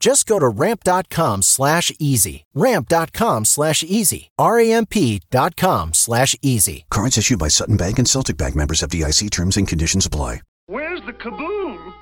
[0.00, 2.46] Just go to ramp.com slash easy.
[2.54, 4.30] Ramp.com slash easy.
[4.38, 6.86] R-A-M-P dot com slash easy.
[6.90, 10.40] Cards issued by Sutton Bank and Celtic Bank members FDIC terms and conditions apply.
[10.66, 11.92] Where's the kaboom?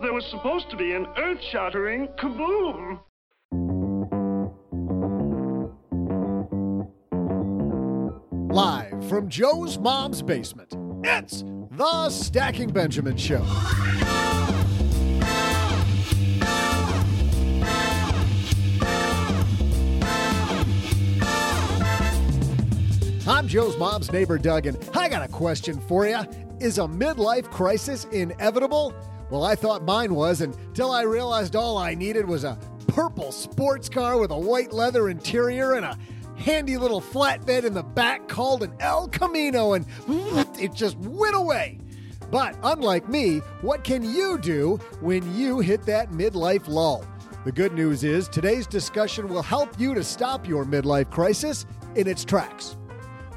[0.00, 3.00] There was supposed to be an earth shattering kaboom.
[8.52, 13.44] Live from Joe's mom's basement, it's the Stacking Benjamin Show.
[23.26, 26.20] I'm Joe's mom's neighbor, Doug, and I got a question for you.
[26.58, 28.94] Is a midlife crisis inevitable?
[29.28, 32.58] Well, I thought mine was until I realized all I needed was a
[32.88, 35.98] purple sports car with a white leather interior and a
[36.36, 39.84] handy little flatbed in the back called an El Camino, and
[40.58, 41.78] it just went away.
[42.30, 47.04] But unlike me, what can you do when you hit that midlife lull?
[47.44, 51.66] The good news is today's discussion will help you to stop your midlife crisis
[51.96, 52.76] in its tracks.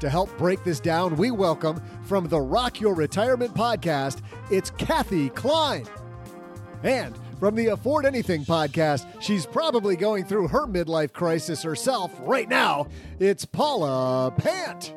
[0.04, 4.20] To help break this down, we welcome from the Rock Your Retirement podcast,
[4.50, 5.86] it's Kathe Kline.
[6.82, 12.46] And from the Afford Anything podcast, she's probably going through her midlife crisis herself right
[12.50, 12.88] now.
[13.18, 14.92] It's Paula Pant.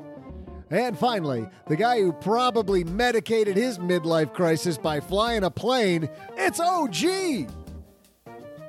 [0.72, 6.60] And finally, the guy who probably medicated his midlife crisis by flying a plane, it's
[6.60, 7.50] OG.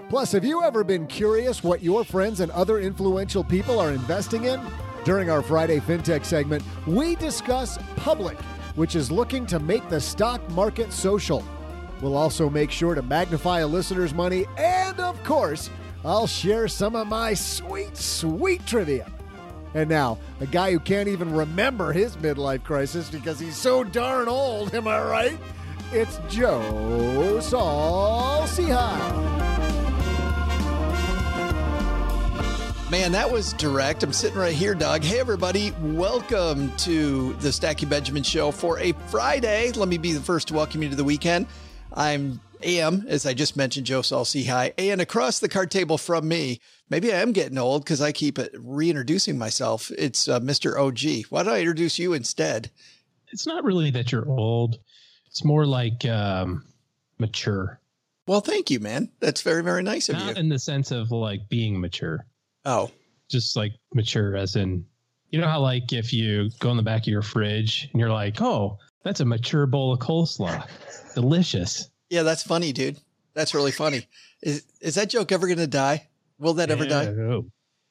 [0.08, 4.44] Plus, have you ever been curious what your friends and other influential people are investing
[4.44, 4.60] in?
[5.08, 8.38] During our Friday FinTech segment, we discuss Public,
[8.74, 11.42] which is looking to make the stock market social.
[12.02, 15.70] We'll also make sure to magnify a listener's money, and of course,
[16.04, 19.10] I'll share some of my sweet, sweet trivia.
[19.72, 24.28] And now, a guy who can't even remember his midlife crisis because he's so darn
[24.28, 25.38] old, am I right?
[25.90, 28.98] It's Joe Saul-Sehy.
[32.90, 34.02] Man, that was direct.
[34.02, 35.02] I'm sitting right here, Doug.
[35.02, 35.74] Hey, everybody.
[35.82, 39.72] Welcome to the Stacking Benjamin Show for a Friday.
[39.72, 41.48] Let me be the first to welcome you to the weekend.
[41.92, 44.72] I'm AM, as I just mentioned, Joe Saul-Sehy.
[44.78, 48.38] And across the card table from me, maybe I am getting old because I keep
[48.58, 49.90] reintroducing myself.
[49.98, 50.78] It's uh, Mr.
[50.78, 51.26] OG.
[51.28, 52.70] Why don't I introduce you instead?
[53.32, 54.78] It's not really that you're old.
[55.26, 56.64] It's more like um,
[57.18, 57.80] mature.
[58.26, 59.10] Well, thank you, man.
[59.20, 60.40] That's very, very nice of not you.
[60.40, 62.24] in the sense of like being mature.
[62.68, 62.90] Oh,
[63.30, 64.84] just like mature as in,
[65.30, 68.12] you know how like if you go in the back of your fridge and you're
[68.12, 70.66] like, oh, that's a mature bowl of coleslaw,
[71.14, 71.88] delicious.
[72.10, 72.98] Yeah, that's funny, dude.
[73.32, 74.06] That's really funny.
[74.42, 76.08] Is is that joke ever going to die?
[76.38, 77.06] Will that ever die?
[77.06, 77.46] No,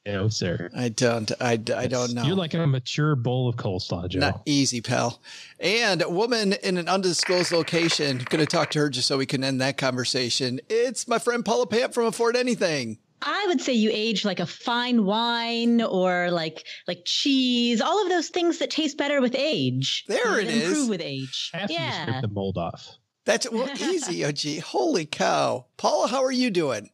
[0.06, 0.70] no, sir.
[0.76, 1.32] I don't.
[1.42, 2.24] I, I don't know.
[2.24, 4.20] You're like a mature bowl of coleslaw, Joe.
[4.20, 5.20] Not easy, pal.
[5.60, 8.20] And a woman in an undisclosed location.
[8.30, 10.62] Going to talk to her just so we can end that conversation.
[10.70, 13.00] It's my friend Paula Pant from Afford Anything.
[13.22, 18.10] I would say you age like a fine wine or like like cheese, all of
[18.10, 20.06] those things that taste better with age.
[20.08, 20.90] There it improve is.
[20.90, 21.52] with age.
[21.54, 22.04] After you yeah.
[22.04, 22.98] scrape the mold off.
[23.26, 24.64] That's well easy, OG.
[24.64, 25.66] Holy cow.
[25.78, 26.92] Paula, how are you doing?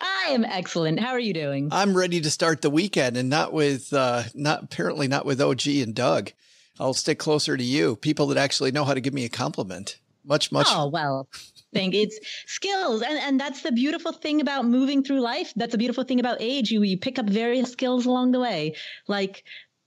[0.00, 0.98] I am excellent.
[1.00, 1.68] How are you doing?
[1.70, 5.66] I'm ready to start the weekend and not with uh not apparently not with OG
[5.66, 6.32] and Doug.
[6.80, 7.96] I'll stick closer to you.
[7.96, 9.98] People that actually know how to give me a compliment.
[10.24, 10.68] Much, much.
[10.70, 11.28] Oh, well,
[11.72, 13.02] think it's skills.
[13.02, 15.52] And, and that's the beautiful thing about moving through life.
[15.56, 16.70] That's the beautiful thing about age.
[16.70, 18.74] You, you pick up various skills along the way,
[19.06, 19.44] like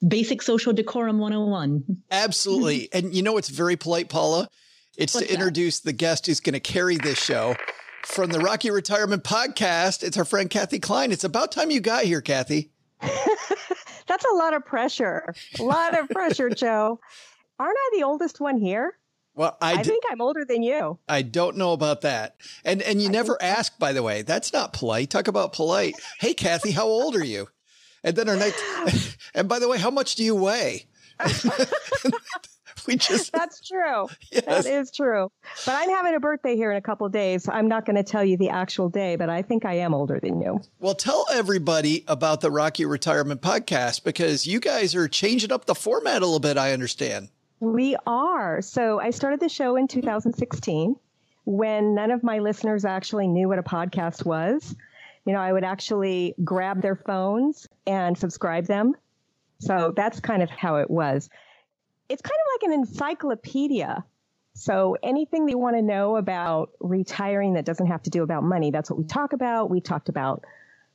[0.07, 1.83] basic social decorum 101.
[2.11, 2.89] Absolutely.
[2.93, 4.47] and you know it's very polite, Paula?
[4.97, 5.39] It's What's to that?
[5.39, 7.55] introduce the guest who's going to carry this show
[8.05, 10.03] from the Rock Your Retirement Podcast.
[10.03, 11.11] It's our friend Kathe Kline.
[11.11, 12.65] It's about time you got here, Kathe.
[13.01, 15.33] That's a lot of pressure.
[15.59, 16.99] A lot of pressure, Joe.
[17.57, 18.97] Aren't I the oldest one here?
[19.33, 20.99] Well, I, I, d- think I'm older than you.
[21.07, 22.35] I don't know about that.
[22.65, 24.23] And and you never ask, by the way.
[24.23, 25.09] That's not polite.
[25.09, 25.95] Talk about polite.
[26.19, 27.47] Hey, Kathe, how old are you?
[28.03, 28.61] And then our next,
[29.33, 30.87] and by the way, how much do you weigh?
[32.87, 34.07] we just, That's true.
[34.31, 34.45] yes.
[34.45, 35.31] That is true.
[35.65, 37.47] But I'm having a birthday here in a couple of days.
[37.47, 40.19] I'm not going to tell you the actual day, but I think I am older
[40.19, 40.61] than you.
[40.79, 45.65] Well, tell everybody about the Rock Your Retirement Podcast because you guys are changing up
[45.65, 47.29] the format a little bit, I understand.
[47.61, 48.59] We are.
[48.63, 50.95] So I started the show in 2016
[51.45, 54.75] when none of my listeners actually knew what a podcast was.
[55.25, 58.95] You know, I would actually grab their phones and subscribe them.
[59.59, 61.29] So that's kind of how it was.
[62.09, 64.03] It's kind of like an encyclopedia.
[64.55, 68.41] So anything that you want to know about retiring that doesn't have to do about
[68.43, 69.69] money, that's what we talk about.
[69.69, 70.45] We talked about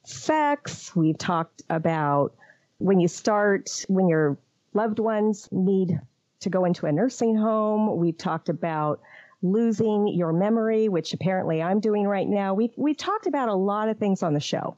[0.03, 0.97] sex.
[0.97, 2.35] We've talked about
[2.79, 4.37] when you start, when your
[4.75, 6.01] loved ones need
[6.47, 7.97] to go into a nursing home.
[7.99, 9.01] We've talked about
[9.43, 12.55] losing your memory, which apparently I'm doing right now.
[12.55, 14.77] We've, we've talked about a lot of things on the show,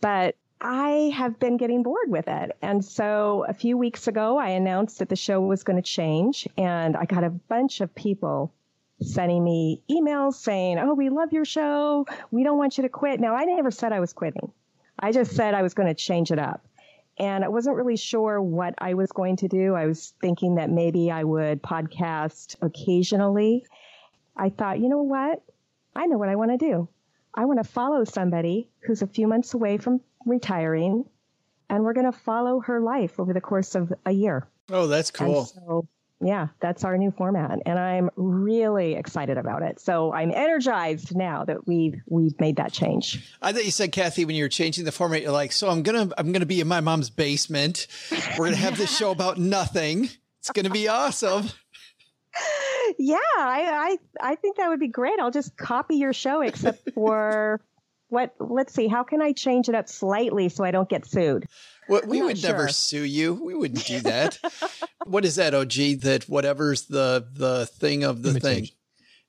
[0.00, 2.56] but I have been getting bored with it.
[2.62, 6.48] And so a few weeks ago, I announced that the show was going to change
[6.56, 8.52] and I got a bunch of people
[9.02, 12.06] sending me emails saying, Oh, we love your show.
[12.30, 13.20] We don't want you to quit.
[13.20, 14.50] Now, I never said I was quitting.
[14.98, 16.66] I just said I was going to change it up
[17.18, 19.74] and I wasn't really sure what I was going to do.
[19.74, 23.64] I was thinking that maybe I would podcast occasionally.
[24.36, 25.42] I thought, you know what?
[25.94, 26.88] I know what I want to do.
[27.34, 31.04] I want to follow somebody who's a few months away from retiring,
[31.70, 34.46] and we're going to follow her life over the course of a year.
[34.70, 35.44] Oh, that's And cool.
[35.44, 35.88] so,
[36.20, 39.78] yeah, that's our new format, and I'm really excited about it.
[39.80, 43.22] So I'm energized now that we've we've made that change.
[43.42, 45.82] I thought you said, Kathe, when you were changing the format, you're like, so I'm
[45.82, 47.86] gonna I'm gonna be in my mom's basement.
[48.38, 50.08] We're gonna have this show about nothing.
[50.40, 51.48] It's gonna be awesome.
[52.98, 55.18] Yeah, I, I I think that would be great.
[55.18, 57.60] I'll just copy your show, except for
[58.08, 58.34] what?
[58.38, 58.86] Let's see.
[58.86, 61.48] How can I change it up slightly so I don't get sued?
[61.88, 63.34] Well, we not would never sue you.
[63.34, 64.38] We wouldn't do that.
[65.04, 66.00] what is that, OG?
[66.02, 68.40] That whatever's the the thing of the thing.
[68.40, 68.76] Imitation.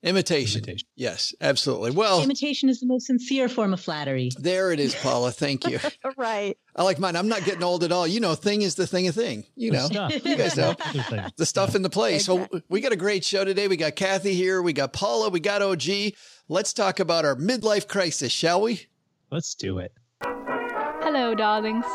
[0.04, 0.60] Imitation.
[0.60, 0.88] Imitation.
[0.96, 1.90] Yes, absolutely.
[1.92, 4.30] Well, Imitation is the most sincere form of flattery.
[4.38, 5.32] there it is, Paula.
[5.32, 5.80] Thank you.
[6.16, 6.56] Right.
[6.76, 7.16] I like mine.
[7.16, 8.06] I'm not getting old at all.
[8.06, 9.44] You know, thing is the thing of thing.
[9.56, 9.88] You know,
[10.24, 10.76] you guys know.
[10.80, 12.26] Other the stuff in the place.
[12.26, 13.68] So we got a great show today.
[13.68, 14.62] We got Kathe here.
[14.62, 15.30] We got Paula.
[15.30, 16.14] We got OG.
[16.48, 18.86] Let's talk about our midlife crisis, shall we?
[19.32, 19.94] Let's do it.
[20.22, 21.86] Hello, darlings.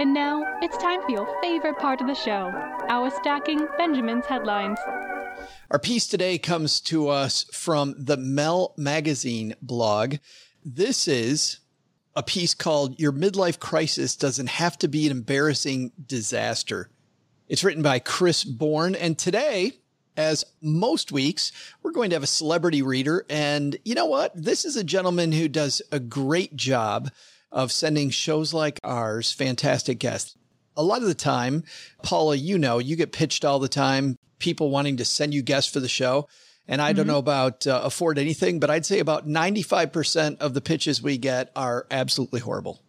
[0.00, 2.50] And now it's time for your favorite part of the show
[2.88, 4.78] our stacking Benjamin's headlines.
[5.70, 10.14] Our piece today comes to us from the Mel Magazine blog.
[10.64, 11.58] This is
[12.16, 16.88] a piece called Your Midlife Crisis Doesn't Have to Be an Embarrassing Disaster.
[17.46, 18.94] It's written by Chris Bourne.
[18.94, 19.72] And today,
[20.16, 23.26] as most weeks, we're going to have a celebrity reader.
[23.28, 24.32] And you know what?
[24.34, 27.10] This is a gentleman who does a great job
[27.52, 30.36] of sending shows like ours fantastic guests.
[30.76, 31.64] A lot of the time,
[32.02, 35.72] Paula, you know, you get pitched all the time, people wanting to send you guests
[35.72, 36.28] for the show.
[36.68, 40.60] And I don't know about uh, afford anything, but I'd say about 95% of the
[40.60, 42.80] pitches we get are absolutely horrible.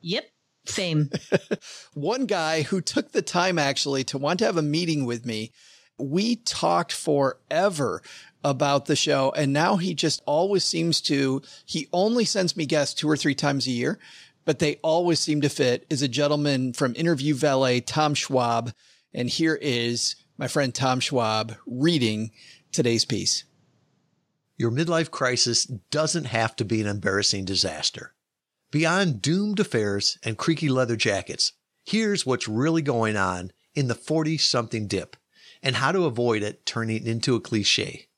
[0.00, 0.24] Yep.
[0.66, 1.10] Same.
[1.94, 5.52] one guy who took the time actually to want to have a meeting with me.
[5.96, 8.02] We talked forever
[8.42, 12.94] about the show and now he just always seems to, he only sends me guests
[12.94, 13.98] two or three times a year,
[14.44, 18.72] but they always seem to fit is a gentleman from Interview Valet, Tom Schwab.
[19.12, 22.30] And here is my friend Tom Schwab reading
[22.72, 23.44] today's piece.
[24.56, 28.14] Your midlife crisis doesn't have to be an embarrassing disaster.
[28.70, 31.52] Beyond doomed affairs and creaky leather jackets,
[31.84, 35.16] here's what's really going on in the 40 something dip
[35.62, 38.08] and how to avoid it turning into a cliche.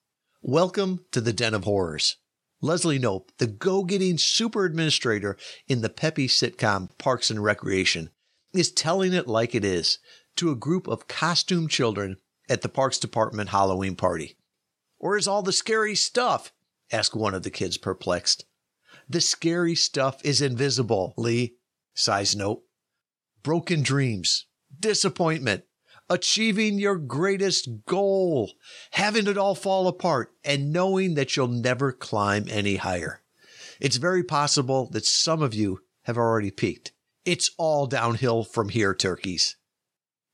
[0.44, 2.16] Welcome to the Den of Horrors.
[2.60, 5.36] Leslie Knope, the go-getting super administrator
[5.68, 8.10] in the peppy sitcom Parks and Recreation,
[8.52, 10.00] is telling it like it is
[10.34, 12.16] to a group of costumed children
[12.48, 14.36] at the Parks Department Halloween party.
[14.98, 16.52] Where's all the scary stuff?
[16.90, 18.44] asked one of the kids perplexed.
[19.08, 21.54] The scary stuff is invisible, Lee,
[21.94, 22.62] sighs Knope.
[23.44, 24.46] Broken dreams,
[24.76, 25.62] disappointment,
[26.08, 28.52] achieving your greatest goal,
[28.92, 33.22] having it all fall apart, and knowing that you'll never climb any higher.
[33.80, 36.92] It's very possible that some of you have already peaked.
[37.24, 39.56] It's all downhill from here, turkeys.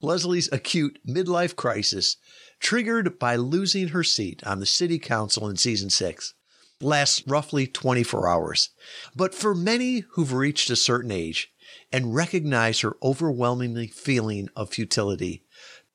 [0.00, 2.16] Leslie's acute midlife crisis,
[2.60, 6.34] triggered by losing her seat on the city council in season six,
[6.80, 8.70] lasts roughly 24 hours.
[9.16, 11.52] But for many who've reached a certain age
[11.92, 15.44] and recognize her overwhelmingly feeling of futility,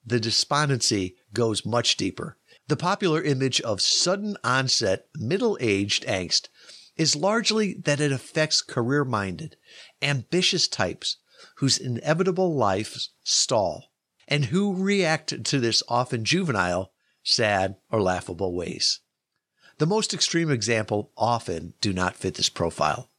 [0.06, 2.38] the despondency goes much deeper.
[2.68, 6.48] The popular image of sudden onset middle aged angst
[6.96, 9.58] is largely that it affects career minded,
[10.02, 11.18] ambitious types
[11.58, 13.92] whose inevitable lives stall
[14.28, 16.92] and who react to this often juvenile,
[17.24, 19.02] sad, or laughable ways.
[19.80, 23.10] The most extreme example often do not fit this profile.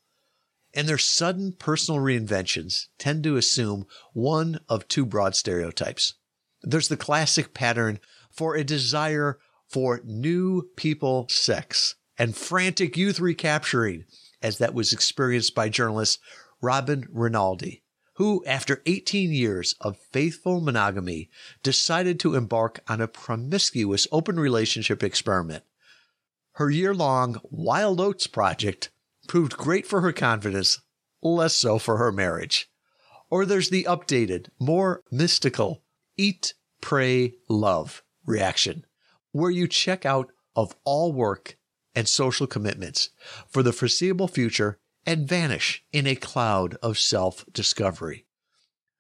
[0.73, 6.14] And their sudden personal reinventions tend to assume one of two broad stereotypes.
[6.66, 14.04] There's the classic pattern for a desire for new people sex and frantic youth recapturing,
[14.40, 16.21] as that was experienced by journalist
[16.62, 17.83] Robin Rinaldi,
[18.14, 21.28] who, after 18 years of faithful monogamy,
[21.62, 25.64] decided to embark on a promiscuous open relationship experiment.
[26.52, 28.90] Her year long Wild Oats project
[29.28, 30.80] proved great for her confidence,
[31.21, 32.71] less so for her marriage.
[33.28, 35.84] Or there's the updated, more mystical
[36.16, 38.85] eat, pray, love reaction,
[39.33, 41.56] where you check out of all work
[41.94, 43.11] and social commitments
[43.49, 48.26] for the foreseeable future and vanish in a cloud of self discovery.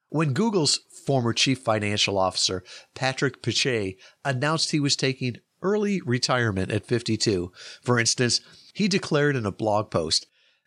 [0.08, 2.62] When Google's former chief financial officer,
[2.94, 7.50] Patrick Pichette, announced he was taking early retirement at 52,
[7.82, 8.40] for instance,
[8.74, 10.26] he declared in a blog post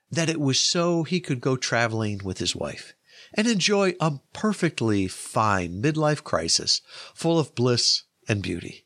[0.10, 2.94] that it was so he could go traveling with his wife
[3.38, 6.82] and enjoy a perfectly fine midlife crisis
[7.14, 8.86] full of bliss and beauty.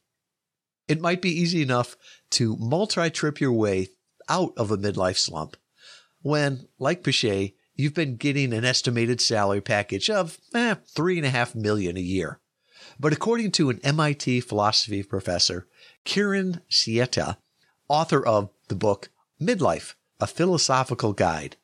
[0.87, 1.95] It might be easy enough
[2.31, 3.87] to multi trip your way
[4.27, 5.55] out of a midlife slump
[6.21, 11.31] when, like Pichette, you've been getting an estimated salary package of eh, three and a
[11.31, 12.39] half million a year.
[12.99, 15.67] But according to an MIT philosophy professor,
[16.03, 17.37] Kieran Setiya,
[17.87, 19.09] author of the book
[19.41, 21.57] Midlife, a philosophical guide,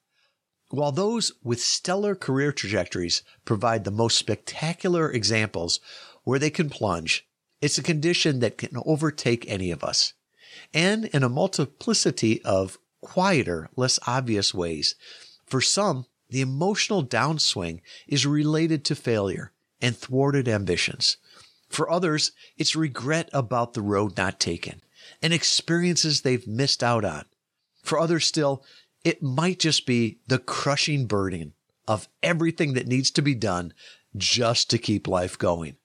[0.69, 5.79] while those with stellar career trajectories provide the most spectacular examples
[6.23, 7.27] where they can plunge,
[7.61, 10.13] it's a condition that can overtake any of us.
[10.73, 14.95] And in a multiplicity of quieter, less obvious ways.
[15.45, 21.17] For some, the emotional downswing is related to failure and thwarted ambitions.
[21.69, 24.81] For others, it's regret about the road not taken
[25.21, 27.25] and experiences they've missed out on.
[27.83, 28.65] For others still,
[29.03, 31.53] it might just be the crushing burden
[31.87, 33.73] of everything that needs to be done
[34.15, 35.77] just to keep life going.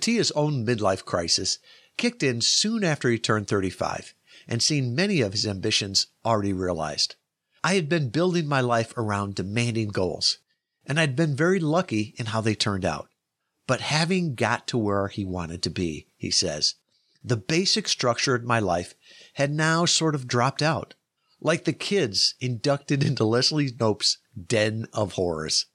[0.00, 1.58] Tia's own midlife crisis
[1.96, 4.14] kicked in soon after he turned 35
[4.46, 7.16] and seen many of his ambitions already realized.
[7.64, 10.38] I had been building my life around demanding goals,
[10.84, 13.08] and I'd been very lucky in how they turned out.
[13.66, 16.74] But having got to where he wanted to be, he says,
[17.24, 18.94] the basic structure of my life
[19.34, 20.94] had now sort of dropped out,
[21.46, 25.66] like the kids inducted into Leslie Knope's den of horrors.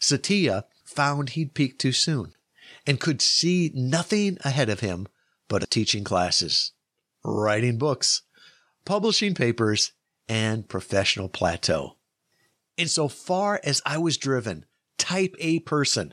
[0.00, 2.32] Setiya found he'd peaked too soon
[2.84, 5.06] and could see nothing ahead of him
[5.46, 6.72] but teaching classes
[7.24, 8.22] writing books,
[8.84, 9.92] publishing papers,
[10.28, 11.96] and professional plateau.
[12.76, 14.66] Insofar as I was driven,
[14.98, 16.12] type A person,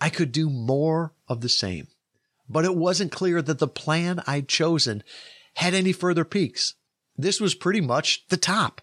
[0.00, 1.88] I could do more of the same.
[2.48, 5.04] But it wasn't clear that the plan I'd chosen
[5.54, 6.74] had any further peaks.
[7.18, 8.80] This was pretty much the top.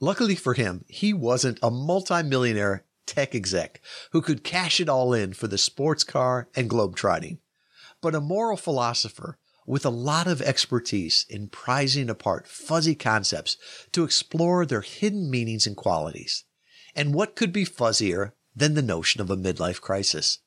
[0.00, 3.80] Luckily for him, he wasn't a multimillionaire tech exec
[4.10, 7.38] who could cash it all in for the sports car and globetrotting,
[8.02, 13.56] but a moral philosopher with a lot of expertise in prizing apart fuzzy concepts
[13.92, 16.44] to explore their hidden meanings and qualities.
[16.96, 20.38] And what could be fuzzier than the notion of a midlife crisis?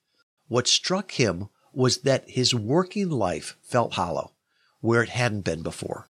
[0.47, 4.33] What struck him was that his working life felt hollow,
[4.81, 6.10] where it hadn't been before.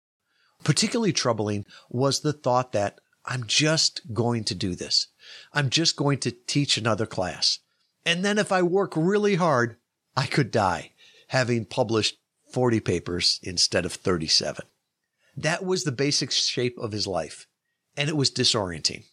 [0.63, 5.07] Particularly troubling was the thought that I'm just going to do this.
[5.53, 7.59] I'm just going to teach another class.
[8.05, 9.77] And then if I work really hard,
[10.15, 10.91] I could die,
[11.29, 12.17] having published
[12.51, 14.65] 40 papers instead of 37.
[15.35, 17.47] That was the basic shape of his life,
[17.97, 19.05] and it was disorienting.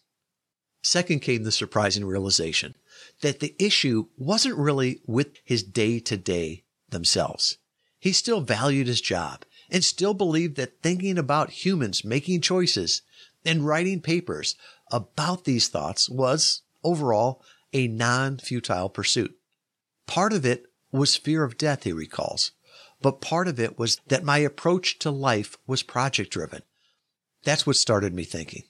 [0.83, 2.75] Second came the surprising realization
[3.21, 7.57] that the issue wasn't really with his day to day themselves.
[7.99, 13.01] He still valued his job and still believed that thinking about humans making choices
[13.45, 14.55] and writing papers
[14.91, 17.41] about these thoughts was overall
[17.73, 19.35] a non futile pursuit.
[20.05, 22.51] Part of it was fear of death, he recalls.
[23.01, 26.61] But part of it was that my approach to life was project driven.
[27.43, 28.63] That's what started me thinking.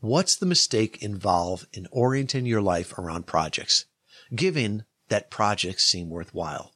[0.00, 3.86] What's the mistake involved in orienting your life around projects,
[4.34, 6.74] given that projects seem worthwhile?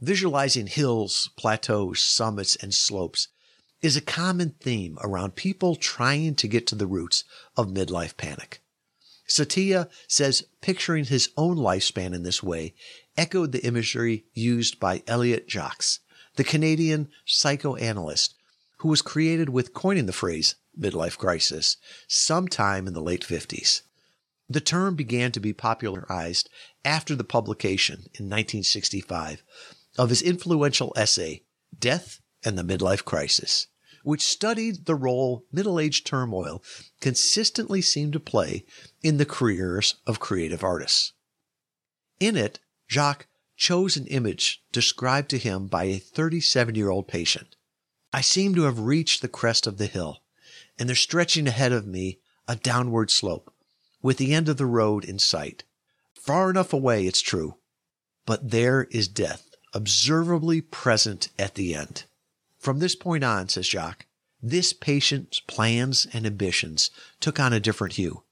[0.00, 3.28] Visualizing hills, plateaus, summits, and slopes
[3.82, 8.62] is a common theme around people trying to get to the roots of midlife panic.
[9.28, 12.74] Setiya says picturing his own lifespan in this way
[13.16, 16.00] echoed the imagery used by Elliot Jaques,
[16.36, 18.34] the Canadian psychoanalyst
[18.78, 21.76] who was created with coining the phrase midlife crisis
[22.08, 23.82] sometime in the late 50s.
[24.48, 26.48] The term began to be popularized
[26.84, 29.42] after the publication in 1965
[29.98, 31.42] of his influential essay,
[31.76, 33.66] Death and the Midlife Crisis,
[34.02, 36.62] which studied the role middle age turmoil
[37.00, 38.64] consistently seemed to play
[39.02, 41.12] in the careers of creative artists.
[42.18, 47.56] In it, Jaques chose an image described to him by a 37 year old patient.
[48.12, 50.22] I seem to have reached the crest of the hill,
[50.78, 53.52] and there's stretching ahead of me a downward slope,
[54.02, 55.64] with the end of the road in sight.
[56.14, 57.58] Far enough away, it's true,
[58.26, 62.04] but there is death observably present at the end.
[62.58, 64.04] From this point on, says Jaques,
[64.42, 68.22] this patient's plans and ambitions took on a different hue.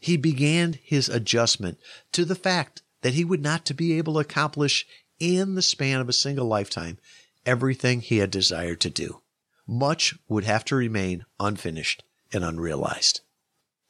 [0.00, 1.78] He began his adjustment
[2.12, 4.86] to the fact that he would not to be able to accomplish
[5.18, 6.98] in the span of a single lifetime
[7.46, 9.20] everything he had desired to do.
[9.66, 13.20] Much would have to remain unfinished and unrealized.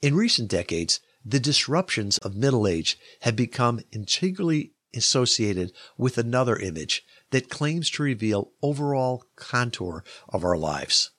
[0.02, 7.04] In recent decades, the disruptions of middle age have become integrally associated with another image
[7.30, 11.10] that claims to reveal overall contour of our lives.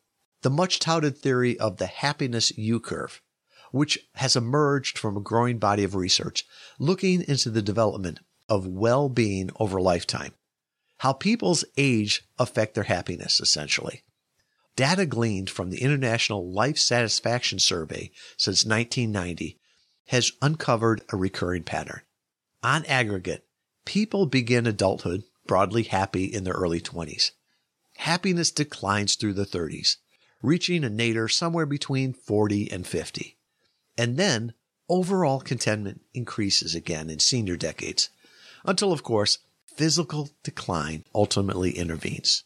[0.42, 3.22] The much touted theory of the happiness U curve,
[3.72, 6.46] which has emerged from a growing body of research
[6.80, 10.34] looking into the development of well-being over lifetime,
[11.00, 14.04] how people's age affect their happiness essentially.
[14.76, 19.58] Data gleaned from the International Life Satisfaction Survey since 1990
[20.08, 22.02] has uncovered a recurring pattern.
[22.62, 23.46] On aggregate,
[23.86, 27.32] people begin adulthood broadly happy in their early 20s.
[27.98, 29.98] Happiness declines through the 30s,
[30.42, 33.38] reaching a nadir somewhere between 40 and 50.
[33.98, 34.54] And then
[34.90, 38.10] overall contentment increases again in senior decades,
[38.66, 42.44] until, of course, physical decline ultimately intervenes.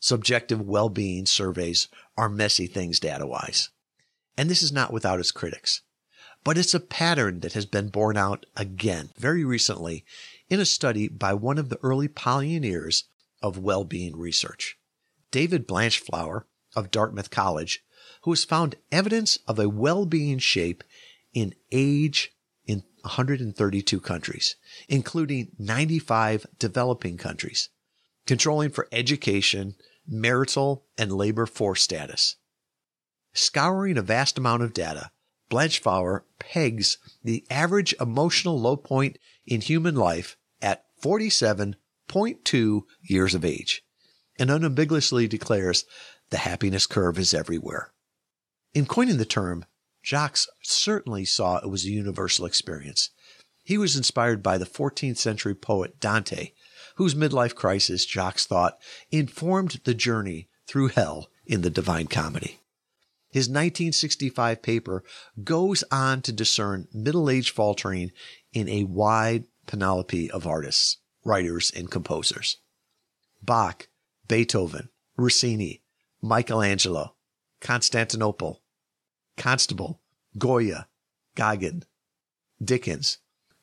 [0.00, 3.70] Subjective well being surveys are messy things data wise.
[4.36, 5.82] And this is not without its critics.
[6.44, 10.04] But it's a pattern that has been borne out again very recently
[10.48, 13.04] in a study by one of the early pioneers
[13.42, 14.78] of well-being research,
[15.30, 17.84] David Blanchflower of Dartmouth College,
[18.22, 20.82] who has found evidence of a well-being shape
[21.32, 22.32] in age
[22.66, 24.56] in 132 countries,
[24.88, 27.68] including 95 developing countries,
[28.26, 29.74] controlling for education,
[30.06, 32.36] marital, and labor force status.
[33.34, 35.10] Scouring a vast amount of data,
[35.50, 43.82] Blanchflower pegs the average emotional low point in human life at 47.2 years of age
[44.38, 45.84] and unambiguously declares
[46.30, 47.92] the happiness curve is everywhere.
[48.74, 49.64] In coining the term,
[50.02, 53.10] Jaques certainly saw it was a universal experience.
[53.64, 56.52] He was inspired by the 14th century poet Dante,
[56.96, 58.78] whose midlife crisis Jaques thought
[59.10, 62.60] informed the journey through hell in the Divine Comedy.
[63.30, 65.04] His 1965 paper
[65.44, 68.10] goes on to discern middle age faltering
[68.58, 72.56] in a wide panoply of artists, writers, and composers.
[73.40, 73.88] Bach,
[74.26, 75.82] Beethoven, Rossini,
[76.20, 77.14] Michelangelo,
[77.60, 78.60] Constantinople,
[79.36, 80.00] Constable,
[80.36, 80.88] Goya,
[81.36, 81.84] Gauguin,
[82.62, 83.18] Dickens,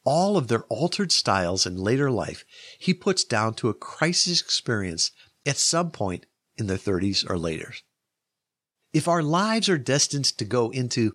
[0.06, 2.46] all of their altered styles in later life
[2.80, 5.12] he puts down to a crisis experience
[5.46, 6.26] at some point
[6.58, 7.74] in their 30s or later.
[8.94, 11.14] If our lives are destined to go into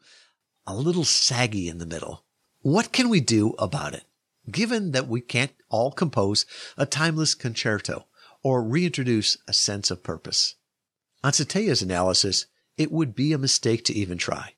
[0.66, 2.24] a little saggy in the middle,
[2.62, 4.04] what can we do about it?
[4.50, 6.44] Given that we can't all compose
[6.76, 8.06] a timeless concerto
[8.42, 10.56] or reintroduce a sense of purpose.
[11.22, 12.46] On Setiya's analysis,
[12.76, 14.54] it would be a mistake to even try.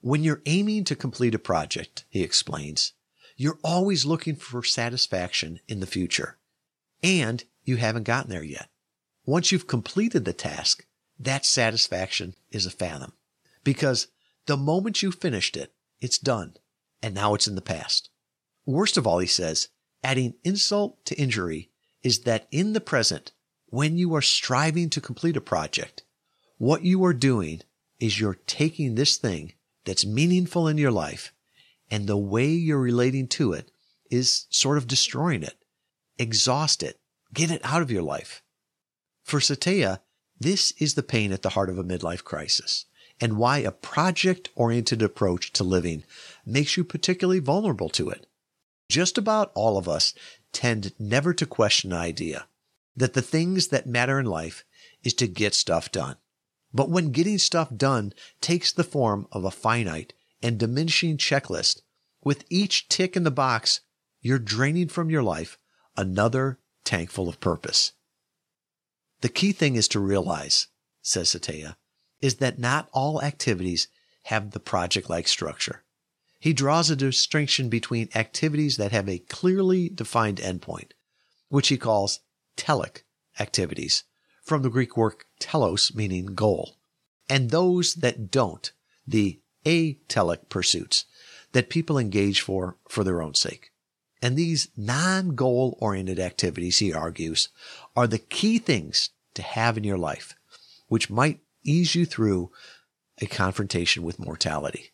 [0.00, 2.92] When you're aiming to complete a project, he explains,
[3.36, 6.38] you're always looking for satisfaction in the future.
[7.02, 8.68] And you haven't gotten there yet.
[9.24, 10.86] Once you've completed the task,
[11.18, 13.12] that satisfaction is a phantom
[13.62, 14.08] because
[14.46, 16.54] the moment you finished it, it's done
[17.02, 18.10] and now it's in the past.
[18.66, 19.68] Worst of all, he says,
[20.02, 21.70] adding insult to injury
[22.02, 23.32] is that in the present,
[23.66, 26.02] when you are striving to complete a project,
[26.58, 27.62] what you are doing
[27.98, 29.52] is you're taking this thing
[29.84, 31.32] that's meaningful in your life
[31.90, 33.70] and the way you're relating to it
[34.10, 35.56] is sort of destroying it.
[36.18, 37.00] exhaust it,
[37.32, 38.42] get it out of your life.
[39.24, 40.00] For Setiya,
[40.38, 42.86] this is the pain at the heart of a midlife crisis
[43.20, 46.04] and why a project oriented approach to living
[46.50, 48.26] makes you particularly vulnerable to it.
[48.88, 50.14] Just about all of us
[50.52, 52.46] tend never to question the idea
[52.96, 54.64] that the things that matter in life
[55.02, 56.16] is to get stuff done.
[56.72, 61.82] But when getting stuff done takes the form of a finite and diminishing checklist,
[62.22, 63.80] with each tick in the box,
[64.20, 65.58] you're draining from your life
[65.96, 67.92] another tank full of purpose.
[69.20, 70.68] The key thing is to realize,
[71.02, 71.76] says Setiya,
[72.20, 73.88] is that not all activities
[74.24, 75.82] have the project-like structure.
[76.40, 80.92] He draws a distinction between activities that have a clearly defined endpoint,
[81.50, 82.20] which he calls
[82.56, 83.02] telic
[83.38, 84.04] activities,
[84.42, 86.76] from the Greek word telos meaning goal,
[87.28, 88.72] and those that don't,
[89.06, 91.04] the atelic pursuits
[91.52, 93.70] that people engage for for their own sake.
[94.22, 97.48] And these non-goal oriented activities, he argues,
[97.94, 100.34] are the key things to have in your life,
[100.88, 102.50] which might ease you through
[103.20, 104.89] a confrontation with mortality.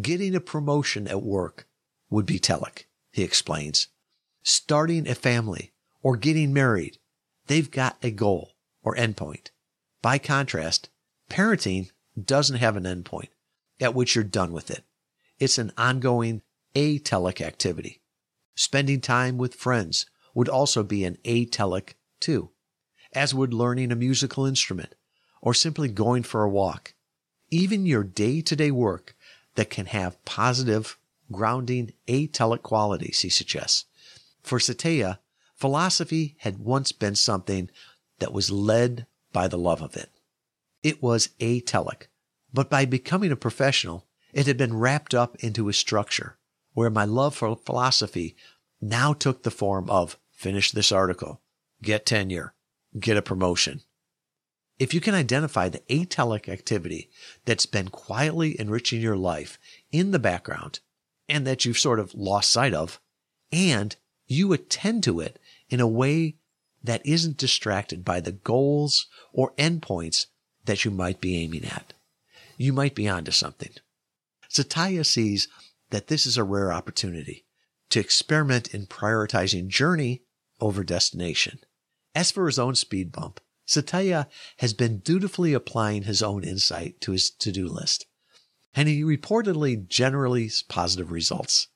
[0.00, 1.66] Getting a promotion at work
[2.10, 3.88] would be telic, he explains.
[4.42, 5.72] Starting a family
[6.02, 6.98] or getting married,
[7.46, 9.50] they've got a goal or endpoint.
[10.02, 10.88] By contrast,
[11.28, 11.90] parenting
[12.22, 13.28] doesn't have an endpoint
[13.80, 14.84] at which you're done with it.
[15.38, 16.42] It's an ongoing
[16.74, 18.00] atelic activity.
[18.54, 22.50] Spending time with friends would also be an atelic too,
[23.12, 24.94] as would learning a musical instrument
[25.40, 26.94] or simply going for a walk.
[27.50, 29.16] Even your day to day work
[29.54, 30.98] that can have positive,
[31.32, 33.86] grounding, atelic qualities, he suggests.
[34.42, 35.18] For Setiya,
[35.54, 37.70] philosophy had once been something
[38.18, 40.10] that was led by the love of it.
[40.82, 42.08] It was atelic,
[42.52, 46.38] but by becoming a professional, it had been wrapped up into a structure
[46.72, 48.36] where my love for philosophy
[48.80, 51.40] now took the form of finish this article,
[51.82, 52.54] get tenure,
[52.98, 53.82] get a promotion.
[54.80, 57.10] If you can identify the atelic activity
[57.44, 59.58] that's been quietly enriching your life
[59.92, 60.80] in the background
[61.28, 62.98] and that you've sort of lost sight of,
[63.52, 63.94] and
[64.26, 65.38] you attend to it
[65.68, 66.36] in a way
[66.82, 70.26] that isn't distracted by the goals or endpoints
[70.64, 71.92] that you might be aiming at,
[72.56, 73.72] you might be onto something.
[74.48, 75.46] Setiya sees
[75.90, 77.44] that this is a rare opportunity
[77.90, 80.22] to experiment in prioritizing journey
[80.58, 81.58] over destination.
[82.14, 83.40] As for his own speed bump,
[83.70, 88.06] Setiya has been dutifully applying his own insight to his to-do list,
[88.74, 91.68] and he reportedly generally positive results.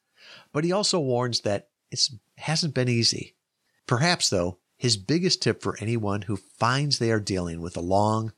[0.53, 2.01] But he also warns that it
[2.39, 3.37] hasn't been easy.
[3.87, 8.33] Perhaps, though, his biggest tip for anyone who finds they are dealing with a long,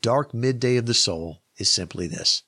[0.00, 2.44] dark midday of the soul is simply this.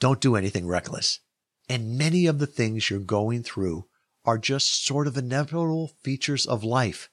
[0.00, 1.20] Don't do anything reckless.
[1.66, 3.86] And many of the things you're going through
[4.26, 7.08] are just sort of inevitable features of life.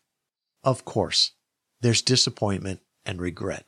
[0.62, 1.32] Of course,
[1.82, 3.66] there's disappointment and regret.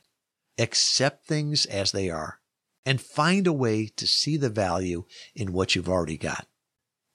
[0.58, 2.38] Accept things as they are
[2.86, 6.46] and find a way to see the value in what you've already got.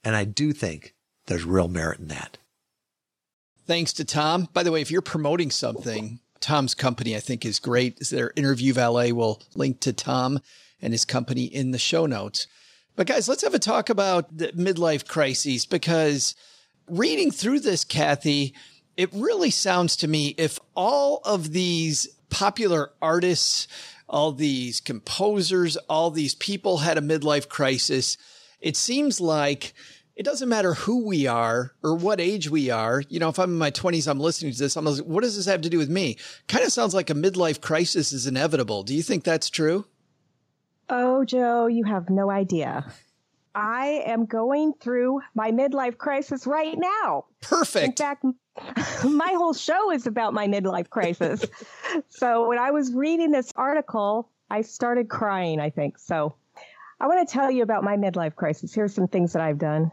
[0.04, 0.96] And I do think
[1.28, 2.38] there's real merit in that.
[3.66, 4.50] Thanks to Tom.
[4.54, 8.00] By the way, if you're promoting something, Tom's company, I think, is great.
[8.10, 10.40] Their interview valet will link to Tom
[10.82, 12.48] and his company in the show notes.
[12.96, 16.36] But guys, let's have a talk about the midlife crises because
[16.88, 18.52] reading through this, Kathe,
[19.00, 23.66] it really sounds to me if all of these popular artists,
[24.10, 28.18] all these composers, all these people had a midlife crisis,
[28.60, 29.74] it seems like
[30.18, 33.02] it doesn't matter who we are or what age we are.
[33.08, 35.38] You know, if I'm in my 20s, I'm listening to this, I'm like, what does
[35.38, 36.18] this have to do with me?
[36.50, 38.84] Kind of sounds like a midlife crisis is inevitable.
[38.84, 39.86] Do you think that's true?
[40.90, 42.92] Oh, Joe, you have no idea.
[43.56, 47.26] I am going through my midlife crisis right now.
[47.42, 47.86] Perfect.
[47.86, 48.26] In fact,
[49.10, 51.46] my whole show is about my midlife crisis.
[52.10, 55.98] so when I was reading this article, I started crying, I think.
[55.98, 56.36] So
[57.00, 58.74] I want to tell you about my midlife crisis.
[58.74, 59.92] Here's some things that I've done.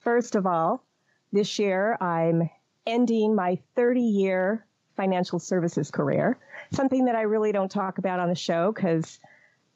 [0.00, 0.84] First of all,
[1.32, 2.50] this year I'm
[2.86, 6.38] ending my 30 year financial services career,
[6.72, 9.18] something that I really don't talk about on the show because,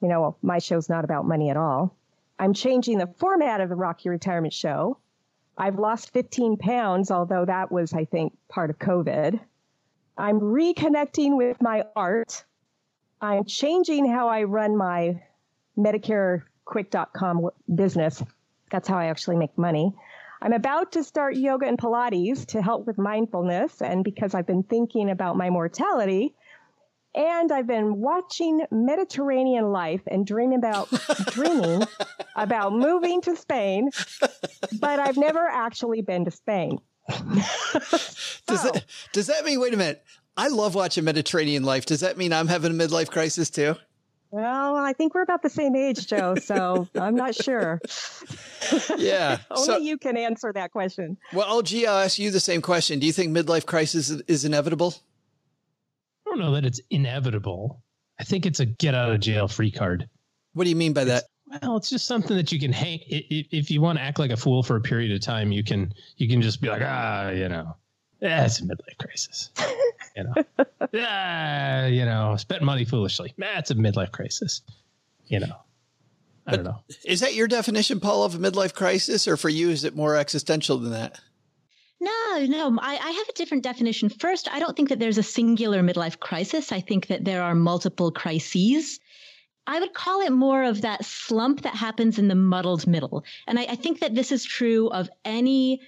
[0.01, 1.95] you know, my show's not about money at all.
[2.39, 4.99] I'm changing the format of the Rock Your Retirement Show.
[5.59, 9.41] I've lost 15 pounds, although that was, I think, part of COVID.
[10.19, 12.45] I'm reconnecting with my art.
[13.21, 15.23] I'm changing how I run my
[15.79, 18.23] MedicareQuick.com business.
[18.71, 19.95] That's how I actually make money.
[20.43, 23.81] I'm about to start yoga and Pilates to help with mindfulness.
[23.81, 26.35] And because I've been thinking about my mortality,
[27.17, 30.89] and I've been watching Mediterranean Life and dreaming about
[31.33, 31.83] dreaming
[32.37, 33.91] about moving to Spain,
[34.79, 36.79] but I've never actually been to Spain.
[37.09, 39.61] does that does that mean?
[39.61, 40.03] Wait a minute.
[40.37, 41.87] I love watching Mediterranean Life.
[41.87, 43.75] Does that mean I'm having a midlife crisis too?
[44.31, 46.35] Well, I think we're about the same age, Joe.
[46.35, 47.81] So I'm not sure.
[48.97, 49.39] Yeah.
[49.49, 51.19] Only so, you can answer that question.
[51.33, 52.99] well, I'll ask you the same question.
[52.99, 54.95] Do you think midlife crisis is- is inevitable?
[56.37, 57.83] Don't know that it's inevitable.
[58.21, 60.07] I think it's a get out of jail free card.
[60.53, 61.25] What do you mean by that?
[61.63, 63.01] Well, it's just something that you can hang.
[63.07, 65.95] If you want to act like a fool for a period of time, you can.
[66.19, 67.75] You can just be like, ah, you know,
[68.21, 69.51] that's a midlife crisis.
[70.15, 70.35] You know,
[71.01, 73.33] ah, you know, spent money foolishly.
[73.39, 74.61] That's a midlife crisis.
[75.29, 75.57] You know,
[76.47, 76.81] I don't know.
[77.07, 80.17] Is that your definition, Paul, of a midlife crisis, or for you is it more
[80.17, 81.19] existential than that?
[82.01, 84.11] No, no, I, I have a different definition.
[84.11, 86.71] First, I don't think that there's a singular midlife crisis.
[86.71, 89.01] I think that there are multiple crises.
[89.67, 93.25] I would call it more of that slump that happens in the muddled middle.
[93.47, 95.81] And I, I think that this is true of any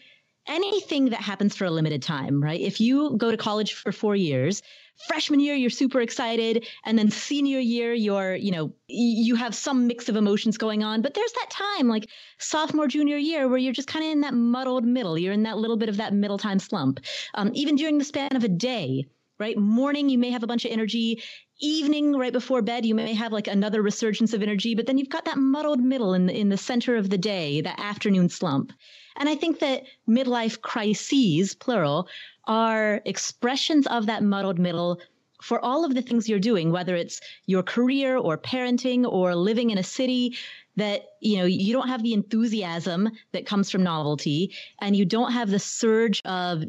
[0.46, 2.60] anything that happens for a limited time, right?
[2.60, 4.62] If you go to college for four years,
[5.06, 9.86] freshman year you're super excited, and then senior year you're, you know, you have some
[9.86, 11.02] mix of emotions going on.
[11.02, 12.08] But there's that time, like
[12.38, 15.16] sophomore, junior year, where you're just kind of in that muddled middle.
[15.16, 17.00] You're in that little bit of that middle time slump.
[17.34, 19.06] Um, even during the span of a day,
[19.38, 19.56] right?
[19.56, 21.22] Morning, you may have a bunch of energy.
[21.60, 25.08] Evening, right before bed, you may have like another resurgence of energy, but then you've
[25.08, 28.72] got that muddled middle in the, in the center of the day, that afternoon slump.
[29.16, 32.08] And I think that midlife crises, plural,
[32.48, 35.00] are expressions of that muddled middle
[35.40, 39.70] for all of the things you're doing, whether it's your career or parenting or living
[39.70, 40.36] in a city
[40.76, 45.32] that, you know, you don't have the enthusiasm that comes from novelty and you don't
[45.32, 46.64] have the surge of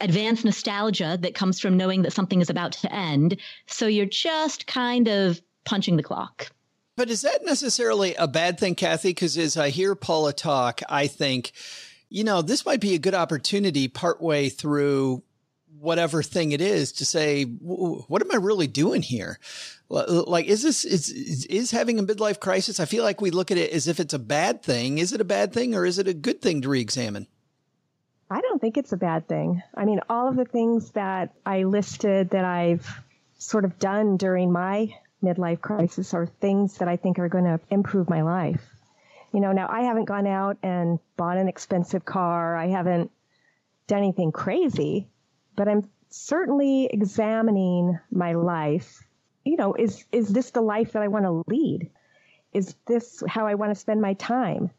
[0.00, 3.36] advanced nostalgia that comes from knowing that something is about to end.
[3.66, 6.50] So you're just kind of punching the clock.
[6.96, 9.02] But is that necessarily a bad thing, Kathe?
[9.04, 11.52] Because as I hear Paula talk, I think,
[12.12, 15.22] you know, this might be a good opportunity partway through
[15.78, 19.38] whatever thing it is to say, what am I really doing here?
[19.88, 21.08] Like, is this, is,
[21.46, 22.80] is, having a midlife crisis?
[22.80, 24.98] I feel like we look at it as if it's a bad thing.
[24.98, 27.26] Is it a bad thing or is it a good thing to re-examine?
[28.30, 29.62] I don't think it's a bad thing.
[29.74, 32.86] I mean, all of the things that I listed that I've
[33.38, 37.60] sort of done during my midlife crisis are things that I think are going to
[37.70, 38.62] improve my life.
[39.32, 42.54] You know, now I haven't gone out and bought an expensive car.
[42.54, 43.10] I haven't
[43.86, 45.08] done anything crazy,
[45.56, 49.02] but I'm certainly examining my life.
[49.44, 51.90] You know, is is this the life that I want to lead?
[52.52, 54.70] Is this how I want to spend my time?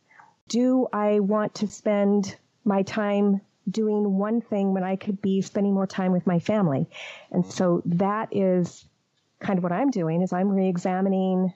[0.47, 5.73] Do I want to spend my time doing one thing when I could be spending
[5.73, 6.87] more time with my family?
[7.31, 8.85] And so that is
[9.39, 11.53] kind of what I'm doing is I'm re-examining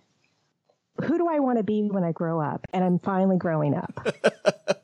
[1.04, 2.66] who do I want to be when I grow up?
[2.74, 4.08] And I'm finally growing up.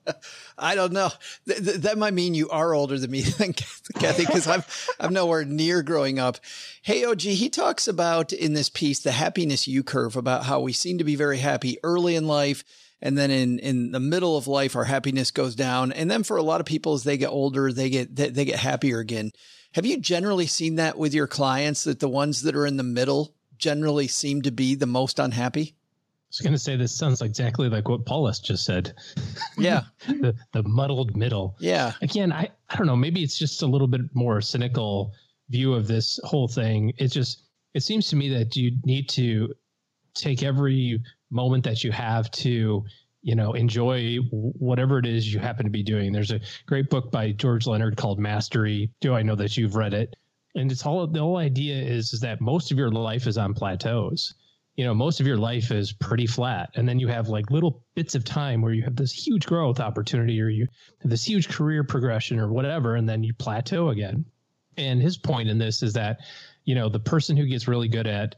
[0.58, 1.10] I don't know.
[1.48, 3.54] Th- th- that might mean you are older than me, then,
[3.96, 4.64] Kathe, because I'm
[5.00, 6.38] I'm nowhere near growing up.
[6.82, 10.74] Hey, OG, he talks about in this piece the happiness U curve about how we
[10.74, 12.64] seem to be very happy early in life,
[13.02, 16.38] and then in in the middle of life, our happiness goes down, and then for
[16.38, 19.32] a lot of people, as they get older, they get they, they get happier again.
[19.74, 22.84] Have you generally seen that with your clients that the ones that are in the
[22.84, 25.76] middle generally seem to be the most unhappy?
[26.34, 28.96] I was going to say this sounds exactly like what Paula's just said.
[29.56, 29.84] Yeah.
[30.08, 31.56] the the muddled middle.
[31.60, 31.92] Yeah.
[32.02, 32.96] Again, I I don't know.
[32.96, 35.14] Maybe it's just a little bit more cynical
[35.50, 36.92] view of this whole thing.
[36.98, 37.44] It's just
[37.76, 39.54] it seems to me that you need to
[40.16, 42.84] take every moment that you have to
[43.22, 46.12] you know enjoy whatever it is you happen to be doing.
[46.12, 48.92] There's a great book by George Leonard called Mastery.
[49.02, 50.16] Do I know that you've read it?
[50.56, 53.54] And it's all the whole idea is, is that most of your life is on
[53.54, 54.34] plateaus
[54.76, 56.70] you know most of your life is pretty flat.
[56.76, 59.80] And then you have like little bits of time where you have this huge growth
[59.80, 60.68] opportunity or you
[61.02, 64.26] have this huge career progression or whatever and then you plateau again.
[64.78, 66.22] And his point in this is that
[66.66, 68.36] you know the person who gets really good at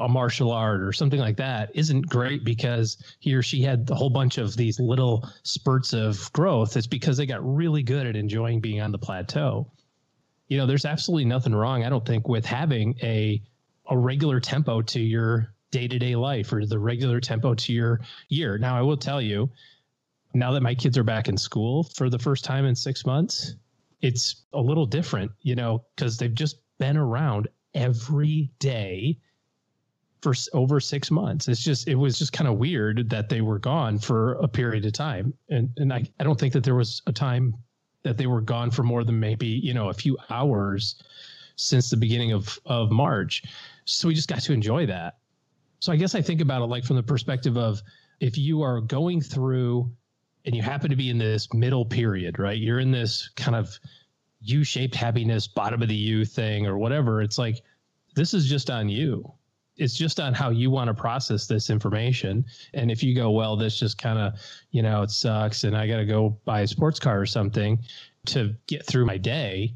[0.00, 3.94] a martial art or something like that isn't great because he or she had a
[3.94, 6.76] whole bunch of these little spurts of growth.
[6.76, 9.72] It's because they got really good at enjoying being on the plateau.
[10.46, 13.42] You know there's absolutely nothing wrong i don't think with having a
[13.90, 18.58] a regular tempo to your day-to-day life or the regular tempo to your year.
[18.58, 19.50] Now I will tell you,
[20.34, 23.54] now that my kids are back in school for the first time in 6 months,
[24.00, 29.18] it's a little different, you know, cuz they've just been around every day
[30.20, 31.48] for over 6 months.
[31.48, 34.84] It's just it was just kind of weird that they were gone for a period
[34.84, 35.34] of time.
[35.48, 37.54] And and I I don't think that there was a time
[38.02, 41.02] that they were gone for more than maybe, you know, a few hours
[41.56, 43.42] since the beginning of of March.
[43.84, 45.18] So we just got to enjoy that.
[45.80, 47.82] So I guess I think about it like from the perspective of
[48.20, 49.90] if you are going through
[50.44, 52.58] and you happen to be in this middle period, right?
[52.58, 53.78] You're in this kind of
[54.40, 57.22] U-shaped happiness, bottom of the U thing or whatever.
[57.22, 57.62] It's like
[58.14, 59.30] this is just on you.
[59.76, 62.44] It's just on how you want to process this information.
[62.74, 64.34] And if you go, well, this just kind of,
[64.72, 67.78] you know, it sucks and I got to go buy a sports car or something
[68.26, 69.74] to get through my day.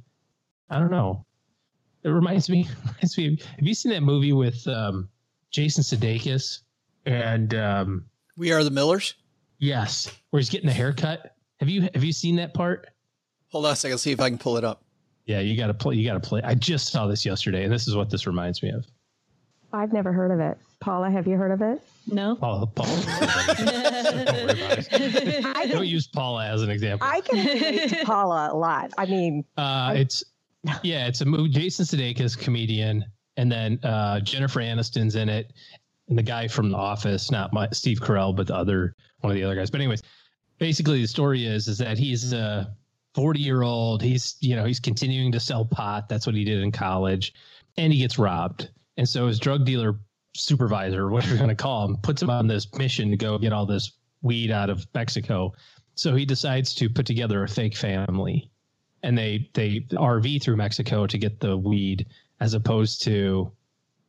[0.70, 1.24] I don't know.
[2.02, 3.38] It reminds me, reminds me.
[3.56, 5.08] Have you seen that movie with um,
[5.52, 6.60] Jason Sudeikis
[7.06, 8.04] and um,
[8.36, 9.14] We Are the Millers?
[9.58, 11.36] Yes, where he's getting a haircut.
[11.60, 12.88] Have you have you seen that part?
[13.50, 13.98] Hold on a second.
[13.98, 14.82] See if I can pull it up.
[15.26, 15.94] Yeah, you got to play.
[15.94, 16.40] You got to play.
[16.42, 18.84] I just saw this yesterday, and this is what this reminds me of.
[19.72, 20.58] I've never heard of it.
[20.80, 21.80] Paula, have you heard of it?
[22.08, 22.34] No.
[22.34, 22.90] Paula, Paula.
[25.70, 27.06] Don't use Paula as an example.
[27.08, 28.92] I can relate to Paula a lot.
[28.98, 30.24] I mean, Uh, it's
[30.82, 31.50] yeah, it's a movie.
[31.50, 33.04] Jason Sudeikis, comedian,
[33.36, 35.52] and then uh, Jennifer Aniston's in it,
[36.08, 39.36] and the guy from The Office, not my, Steve Carell, but the other one of
[39.36, 39.70] the other guys.
[39.70, 40.02] But anyways,
[40.58, 42.74] basically the story is is that he's a
[43.14, 44.02] 40 year old.
[44.02, 46.08] He's you know he's continuing to sell pot.
[46.08, 47.34] That's what he did in college,
[47.76, 48.70] and he gets robbed.
[48.96, 49.98] And so his drug dealer
[50.34, 53.52] supervisor, whatever you're going to call him, puts him on this mission to go get
[53.52, 53.92] all this
[54.22, 55.52] weed out of Mexico.
[55.94, 58.50] So he decides to put together a fake family
[59.02, 62.06] and they they RV through Mexico to get the weed,
[62.42, 63.52] as opposed to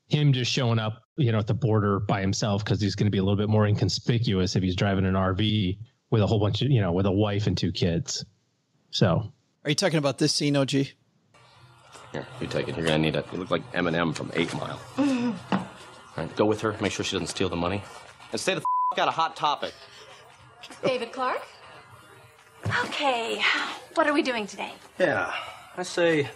[0.08, 3.12] him just showing up, you know, at the border by himself because he's going to
[3.12, 5.78] be a little bit more inconspicuous if he's driving an RV
[6.10, 8.26] with a whole bunch of, you know, with a wife and two kids.
[8.90, 9.32] So,
[9.64, 10.72] Are you talking about this scene, OG?
[10.72, 10.96] Here,
[12.42, 12.76] you take it.
[12.76, 13.26] You're gonna need it.
[13.32, 14.80] You look like Eminem from Eight Mile.
[14.98, 15.36] All
[16.18, 16.76] right, go with her.
[16.82, 17.84] Make sure she doesn't steal the money,
[18.32, 19.74] and stay the f- out of Hot Topic.
[20.84, 21.42] David Clark?
[22.86, 23.42] Okay,
[23.94, 24.72] what are we doing today?
[25.00, 25.32] Yeah,
[25.78, 26.30] I say,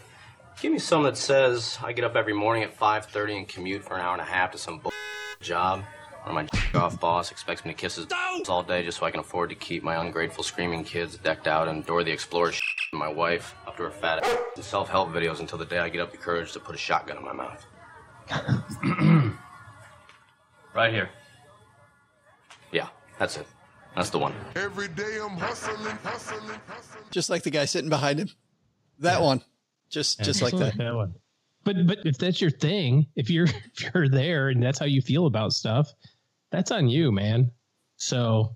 [0.61, 3.95] give me some that says I get up every morning at 5:30 and commute for
[3.95, 4.91] an hour and a half to some bull
[5.39, 5.83] job,
[6.23, 6.47] where my
[6.79, 9.49] off boss expects me to kiss his ass all day just so I can afford
[9.49, 12.53] to keep my ungrateful screaming kids decked out and Dora the Explorer
[12.91, 15.89] and my wife up to her fat ass in self-help videos until the day I
[15.89, 17.65] get up the courage to put a shotgun in my mouth.
[20.73, 21.09] right here.
[22.71, 23.47] Yeah, that's it.
[23.95, 24.33] That's the one.
[24.55, 27.03] Every day I'm hustling, hustling, hustling.
[27.09, 28.29] Just like the guy sitting behind him.
[28.99, 29.41] That one.
[29.89, 30.77] Just just like that.
[30.77, 31.15] one.
[31.63, 33.45] But but if that's your thing, if you're
[33.75, 35.91] if you're there and that's how you feel about stuff,
[36.51, 37.51] that's on you, man.
[37.97, 38.55] So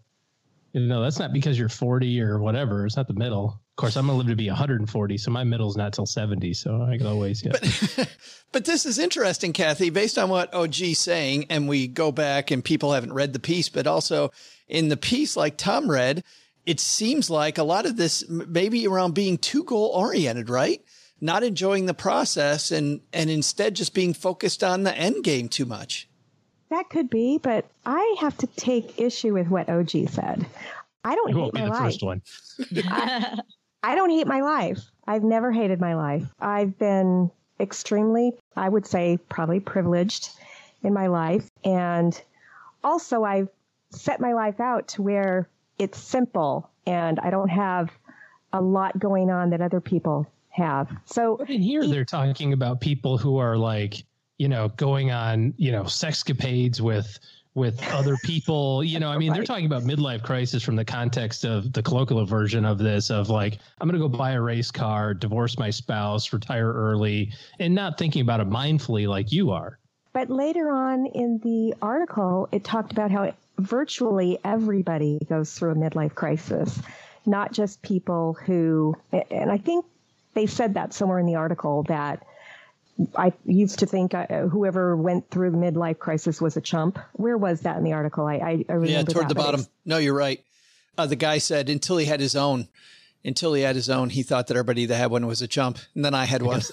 [0.74, 2.86] you know that's not because you're 40 or whatever.
[2.86, 3.60] It's not the middle.
[3.72, 6.54] Of course, I'm gonna live to be 140, so my middle's not till 70.
[6.54, 7.52] So I can always yeah.
[7.54, 8.16] But
[8.52, 12.64] but this is interesting, Kathe, based on what OG's saying, and we go back and
[12.64, 14.32] people haven't read the piece, but also
[14.68, 16.24] in the piece, like Tom read,
[16.66, 20.82] it seems like a lot of this maybe around being too goal oriented, right?
[21.22, 25.66] Not enjoying the process and and instead just being focused on the end game too
[25.66, 26.08] much.
[26.70, 30.46] that could be, but I have to take issue with what OG said.
[31.04, 31.82] I don't You hate won't be my the life.
[31.84, 32.22] first one.
[32.88, 33.40] I,
[33.84, 34.80] I don't hate my life.
[35.08, 36.24] I've never hated my life.
[36.40, 37.30] I've been
[37.60, 40.30] extremely, I would say, probably privileged
[40.84, 41.48] in my life.
[41.64, 42.20] And
[42.84, 43.50] also, I've
[43.90, 47.90] set my life out to where it's simple and I don't have
[48.54, 50.90] a lot going on that other people have.
[51.06, 54.04] So in here they're talking about people who are like,
[54.38, 57.20] you know, going on, you know, sexcapades with
[57.54, 58.84] with other people.
[58.84, 62.26] You know, I mean, they're talking about midlife crisis from the context of the colloquial
[62.26, 66.32] version of this of like, I'm gonna go buy a race car, divorce my spouse,
[66.34, 69.80] retire early, and not thinking about it mindfully like you are.
[70.14, 75.76] But later on in the article, it talked about how virtually everybody goes through a
[75.76, 76.82] midlife crisis,
[77.26, 79.86] not just people who, and I think
[80.34, 82.26] they said that somewhere in the article that
[83.16, 87.00] I used to think uh, whoever went through the midlife crisis was a chump.
[87.14, 88.26] Where was that in the article?
[88.26, 89.66] I, I, I remember Yeah, toward that, the bottom.
[89.86, 90.44] No, you're right.
[90.98, 92.68] Uh, the guy said until he had his own,
[93.24, 95.80] until he had his own, he thought that everybody that had one was a chump,
[95.96, 96.62] and then I had one.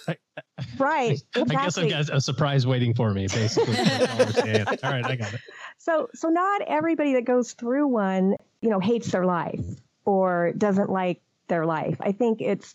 [0.78, 1.22] Right.
[1.34, 3.74] I guess I've got a surprise waiting for me, basically.
[3.74, 4.66] That's all we're saying.
[4.66, 5.40] all right, I got it.
[5.78, 9.60] So, so not everybody that goes through one, you know, hates their life
[10.04, 11.96] or doesn't like their life.
[12.00, 12.74] I think it's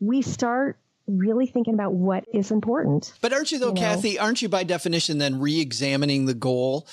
[0.00, 3.12] we start really thinking about what is important.
[3.20, 3.80] But aren't you though, You know?
[3.80, 4.16] Kathe?
[4.18, 6.86] Aren't you by definition then re-examining the goal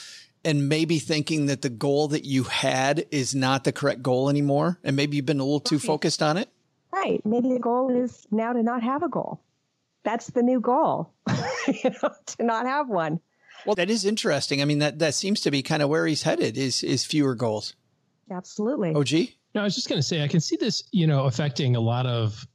[0.43, 4.79] and maybe thinking that the goal that you had is not the correct goal anymore,
[4.83, 6.49] and maybe you've been a little too focused on it?
[6.93, 7.23] Right.
[7.25, 9.41] Maybe the goal is now to not have a goal.
[10.03, 11.11] That's the new goal,
[11.67, 13.19] you know, to not have one.
[13.65, 14.61] Well, that is interesting.
[14.61, 16.57] I mean, that that seems to be kind of where he's headed.
[16.57, 17.75] Is is fewer goals?
[18.31, 18.93] Absolutely.
[18.95, 19.11] Oh, OG.
[19.53, 21.79] No, I was just going to say, I can see this, you know, affecting a
[21.79, 22.47] lot of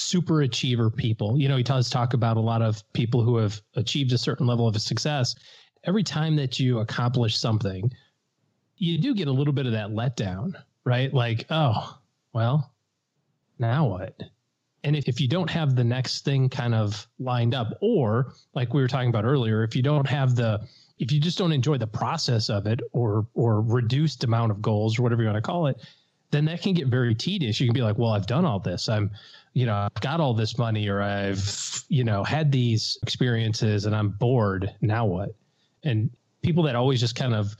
[0.00, 1.38] super achiever people.
[1.38, 4.46] You know, he does talk about a lot of people who have achieved a certain
[4.46, 5.34] level of success.
[5.84, 7.90] Every time that you accomplish something,
[8.76, 10.54] you do get a little bit of that letdown.
[10.84, 11.12] right?
[11.12, 11.98] Like, oh,
[12.32, 12.72] well,
[13.58, 14.20] now what?
[14.82, 18.72] And if, if you don't have the next thing kind of lined up, or like
[18.72, 20.66] we were talking about earlier, if you don't have the,
[20.98, 24.98] if you just don't enjoy the process of it or, or reduced amount of goals
[24.98, 25.76] or whatever you want to call it,
[26.30, 27.60] then that can get very tedious.
[27.60, 28.88] You can be like, well, I've done all this.
[28.88, 29.10] I'm,
[29.52, 33.94] you know, I've got all this money or I've, you know, had these experiences and
[33.94, 34.74] I'm bored.
[34.80, 35.30] Now what?
[35.82, 36.10] And
[36.42, 37.56] people that always just kind of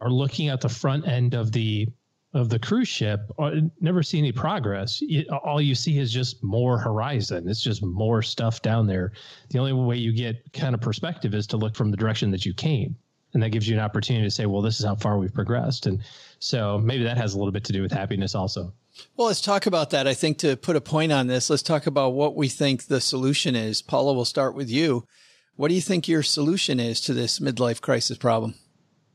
[0.00, 1.88] are looking at the front end of the
[2.32, 5.00] of the cruise ship uh, never see any progress.
[5.44, 7.48] all you see is just more horizon.
[7.48, 9.12] It's just more stuff down there.
[9.50, 12.44] The only way you get kind of perspective is to look from the direction that
[12.44, 12.96] you came.
[13.34, 15.86] And that gives you an opportunity to say, well, this is how far we've progressed.
[15.86, 16.02] And
[16.40, 18.72] so maybe that has a little bit to do with happiness also.
[19.16, 20.06] Well, let's talk about that.
[20.06, 23.00] I think to put a point on this, let's talk about what we think the
[23.00, 23.82] solution is.
[23.82, 25.06] Paula, we'll start with you.
[25.56, 28.54] What do you think your solution is to this midlife crisis problem?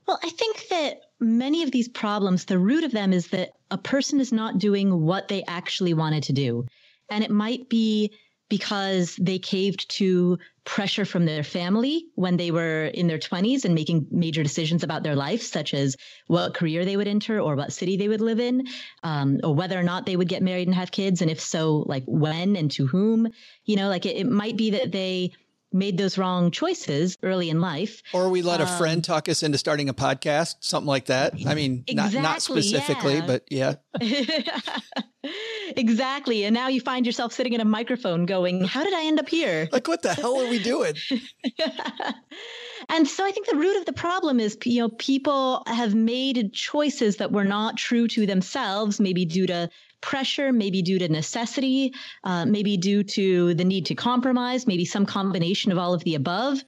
[0.07, 3.77] Well, I think that many of these problems, the root of them is that a
[3.77, 6.65] person is not doing what they actually wanted to do.
[7.09, 8.13] And it might be
[8.49, 10.39] because they caved to
[10.69, 15.01] pressure from their family when they were in their 20s and making major decisions about
[15.01, 15.95] their life, such as
[16.27, 18.67] what career they would enter or what city they would live in,
[19.01, 21.23] um, or whether or not they would get married and have kids.
[21.23, 23.29] And if so, like when and to whom.
[23.65, 25.31] You know, like it, it might be that they
[25.71, 28.01] made those wrong choices early in life.
[28.13, 31.33] Or we let a friend um, talk us into starting a podcast, something like that.
[31.45, 33.25] I mean, exactly, not, not specifically, yeah.
[33.25, 33.75] but yeah.
[35.75, 36.45] exactly.
[36.45, 39.29] And now you find yourself sitting in a microphone going, How did I end up
[39.29, 39.69] here?
[39.71, 40.95] Like, what the hell are we doing?
[42.89, 46.53] and so I think the root of the problem is, you know, people have made
[46.53, 49.69] choices that were not true to themselves, maybe due to
[50.01, 51.93] pressure, maybe due to necessity,
[52.23, 56.15] uh, maybe due to the need to compromise, maybe some combination of all of the
[56.15, 56.63] above.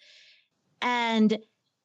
[0.81, 1.37] And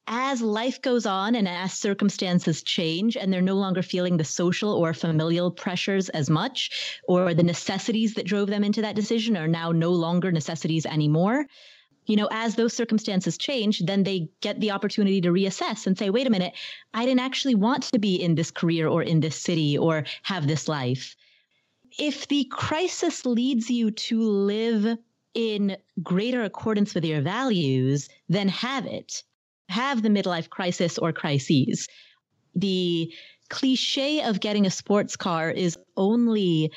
[0.08, 4.72] as life goes on and as circumstances change and they're no longer feeling the social
[4.72, 9.48] or familial pressures as much, or the necessities that drove them into that decision are
[9.48, 11.46] now no longer necessities anymore.
[12.06, 16.08] You know, as those circumstances change, then they get the opportunity to reassess and say,
[16.08, 16.54] wait a minute,
[16.94, 20.46] I didn't actually want to be in this career or in this city or have
[20.46, 21.16] this life
[21.98, 24.98] if the crisis leads you to live
[25.34, 29.22] in greater accordance with your values, then have it.
[29.68, 31.88] Have the midlife crisis or crises.
[32.54, 33.12] The
[33.48, 36.72] cliche of getting a sports car is only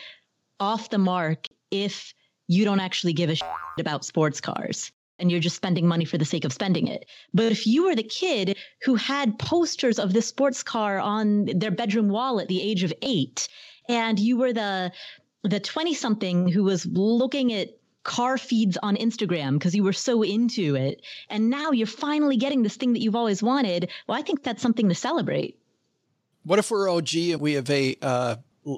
[0.59, 2.13] off the mark if
[2.47, 3.47] you don't actually give a shit
[3.79, 7.05] about sports cars and you're just spending money for the sake of spending it.
[7.33, 11.71] But if you were the kid who had posters of this sports car on their
[11.71, 13.47] bedroom wall at the age of eight
[13.89, 14.93] and you were the
[15.43, 17.69] the 20 something who was looking at
[18.03, 21.01] car feeds on Instagram because you were so into it.
[21.29, 23.89] And now you're finally getting this thing that you've always wanted.
[24.07, 25.57] Well I think that's something to celebrate.
[26.43, 28.35] What if we're OG and we have a uh,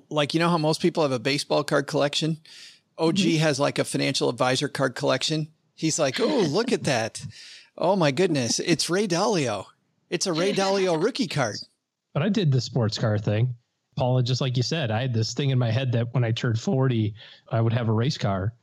[0.10, 2.38] like you know how most people have a baseball card collection?
[2.98, 3.42] OG mm-hmm.
[3.42, 5.50] has like a financial advisor card collection.
[5.76, 7.24] He's like oh look at that.
[7.78, 8.60] Oh my goodness.
[8.60, 9.66] It's Ray Dalio.
[10.10, 11.58] It's a Ray Dalio rookie card.
[12.14, 13.56] But I did the sports car thing
[13.96, 16.32] Paula, just like you said, I had this thing in my head that when I
[16.32, 17.14] turned 40,
[17.50, 18.54] I would have a race car.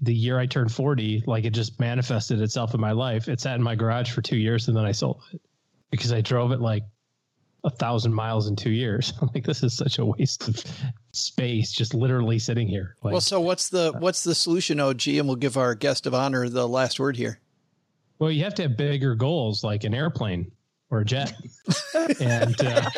[0.00, 3.28] The year I turned 40, like it just manifested itself in my life.
[3.28, 5.40] It sat in my garage for two years and then I sold it
[5.90, 6.84] because I drove it like
[7.64, 9.12] a thousand miles in two years.
[9.20, 10.62] I'm like, this is such a waste of
[11.12, 12.96] space, just literally sitting here.
[13.02, 15.08] Like, well, so what's the uh, what's the solution, OG?
[15.08, 17.40] And we'll give our guest of honor the last word here.
[18.18, 20.50] Well, you have to have bigger goals, like an airplane
[20.90, 21.32] or a jet,
[22.20, 22.90] and uh,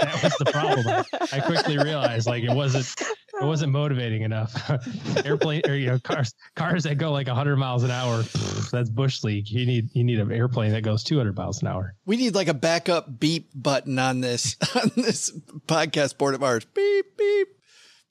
[0.00, 1.04] that was the problem.
[1.32, 2.94] I, quickly realized like it wasn't
[3.40, 4.70] it wasn't motivating enough.
[5.24, 8.22] Airplane or you know cars cars that go like 100 miles an hour,
[8.70, 9.48] that's bush league.
[9.48, 11.94] You need you need an airplane that goes 200 miles an hour.
[12.04, 15.30] We need like a backup beep button on this on this
[15.66, 16.64] podcast board of ours.
[16.66, 17.48] Beep beep.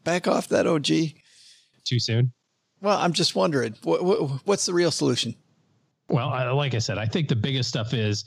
[0.04, 0.88] Back off that OG.
[1.84, 2.34] Too soon.
[2.82, 5.36] Well, I'm just wondering what, what, what's the real solution.
[6.08, 8.26] Well, I, like I said, I think the biggest stuff is,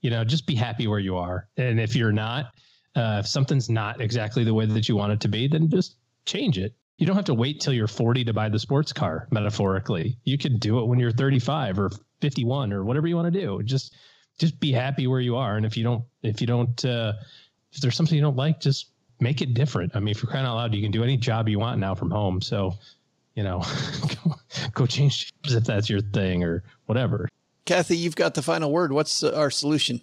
[0.00, 2.54] you know, just be happy where you are, and if you're not,
[2.96, 5.96] uh, if something's not exactly the way that you want it to be, then just
[6.26, 6.74] change it.
[6.98, 10.18] You don't have to wait till you're 40 to buy the sports car, metaphorically.
[10.24, 11.90] You can do it when you're 35 or
[12.20, 13.62] 51 or whatever you want to do.
[13.62, 13.94] Just
[14.38, 15.56] just be happy where you are.
[15.56, 17.12] And if you don't, if you don't, uh,
[17.72, 18.90] if there's something you don't like, just
[19.20, 19.94] make it different.
[19.94, 21.94] I mean, if you're crying out loud, you can do any job you want now
[21.94, 22.40] from home.
[22.40, 22.74] So,
[23.34, 23.62] you know,
[24.24, 24.34] go,
[24.72, 27.28] go change jobs if that's your thing or whatever.
[27.70, 28.90] Kathe, you've got the final word.
[28.90, 30.00] What's our solution?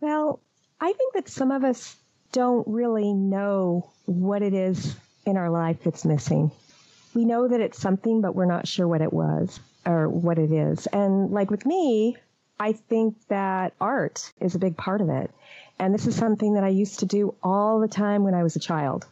[0.00, 0.40] Well,
[0.80, 1.94] I think that some of us
[2.32, 6.50] don't really know what it is in our life that's missing.
[7.12, 10.50] We know that it's something, but we're not sure what it was or what it
[10.50, 10.86] is.
[10.86, 12.16] And like with me,
[12.58, 15.30] I think that art is a big part of it.
[15.78, 18.56] And this is something that I used to do all the time when I was
[18.56, 19.04] a child.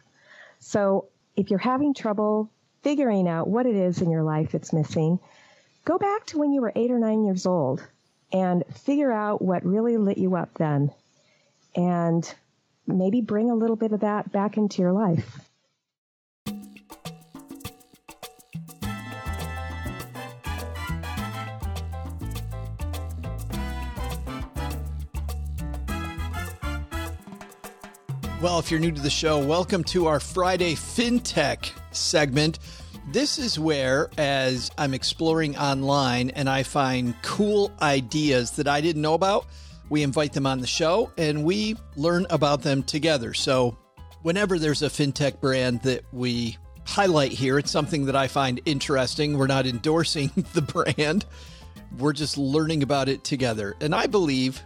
[0.57, 2.49] So if you're having trouble
[2.81, 5.19] figuring out what it is in your life that's missing,
[5.85, 7.87] go back to when you were eight or nine years old
[8.33, 10.91] and figure out what really lit you up then.
[11.75, 12.27] And
[12.87, 15.39] maybe bring a little bit of that back into your life.
[28.41, 32.59] Well, if you're new to the show, welcome to our Friday FinTech segment.
[33.07, 39.03] This is where, as I'm exploring online and I find cool ideas that I didn't
[39.03, 39.45] know about,
[39.89, 43.35] we invite them on the show and we learn about them together.
[43.35, 43.77] So,
[44.23, 49.37] whenever there's a FinTech brand that we highlight here, it's something that I find interesting.
[49.37, 51.25] We're not endorsing the brand,
[51.99, 53.75] we're just learning about it together.
[53.81, 54.63] And I believe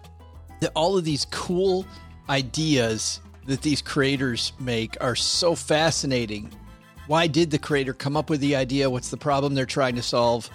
[0.62, 1.86] that all of these cool
[2.30, 6.52] ideas that these creators make are so fascinating.
[7.10, 8.88] Why did the creator come up with the idea?
[8.88, 10.48] What's the problem they're trying to solve?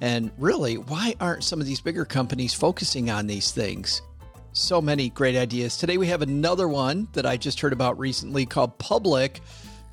[0.00, 4.02] And really, why aren't some of these bigger companies focusing on these things?
[4.50, 5.76] So many great ideas.
[5.76, 9.40] Today we have another one that I just heard about recently called Public.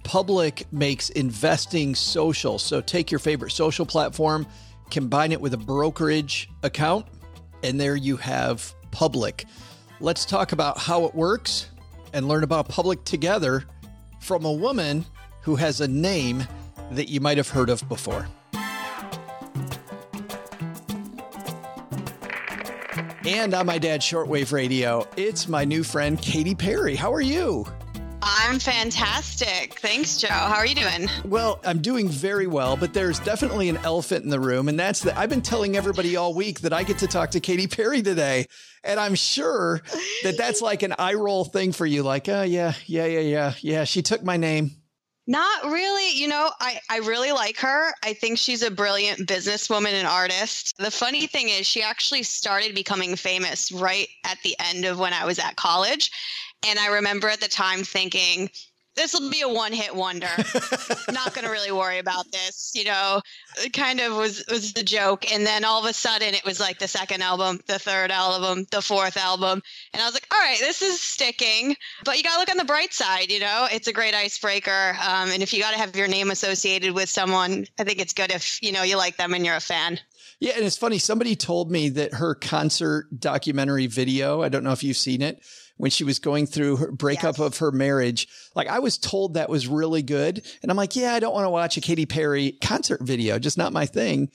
[0.04, 2.58] Public makes investing social.
[2.58, 4.48] So take your favorite social platform,
[4.90, 7.06] combine it with a brokerage account,
[7.62, 9.46] and there you have Public.
[10.00, 11.68] Let's talk about how it works
[12.12, 13.66] and learn about Public together
[14.20, 15.06] from a woman
[15.48, 16.46] who has a name
[16.92, 18.28] that you might have heard of before.
[23.26, 26.98] And on my dad's shortwave radio, it's my new friend Katie Perry.
[26.98, 27.66] How are you?
[28.22, 29.80] I'm fantastic.
[29.80, 30.28] Thanks, Joe.
[30.28, 31.10] How are you doing?
[31.24, 35.00] Well, I'm doing very well, but there's definitely an elephant in the room, and that's
[35.04, 38.02] that I've been telling everybody all week that I get to talk to Katie Perry
[38.02, 38.48] today,
[38.84, 39.82] and I'm sure
[40.24, 42.04] that that's like an eye roll thing for you.
[42.04, 43.84] Like, oh yeah, yeah, yeah, yeah, yeah.
[43.86, 44.72] She took my name.
[45.28, 46.12] Not really.
[46.18, 47.92] You know, I, I really like her.
[48.02, 50.74] I think she's a brilliant businesswoman and artist.
[50.78, 55.12] The funny thing is, she actually started becoming famous right at the end of when
[55.12, 56.12] I was at college.
[56.66, 58.50] And I remember at the time thinking,
[58.98, 60.28] this will be a one hit wonder.
[61.12, 62.72] Not going to really worry about this.
[62.76, 63.22] You know,
[63.58, 65.32] it kind of was, was the joke.
[65.32, 68.66] And then all of a sudden it was like the second album, the third album,
[68.72, 69.62] the fourth album.
[69.94, 71.76] And I was like, all right, this is sticking.
[72.04, 73.32] But you got to look on the bright side.
[73.32, 74.98] You know, it's a great icebreaker.
[75.02, 78.14] Um, and if you got to have your name associated with someone, I think it's
[78.14, 80.00] good if, you know, you like them and you're a fan.
[80.40, 81.00] Yeah, and it's funny.
[81.00, 85.42] Somebody told me that her concert documentary video, I don't know if you've seen it,
[85.78, 87.40] when she was going through her breakup yes.
[87.40, 88.28] of her marriage.
[88.56, 90.46] Like I was told that was really good.
[90.62, 93.58] And I'm like, yeah, I don't want to watch a Katy Perry concert video, just
[93.58, 94.30] not my thing.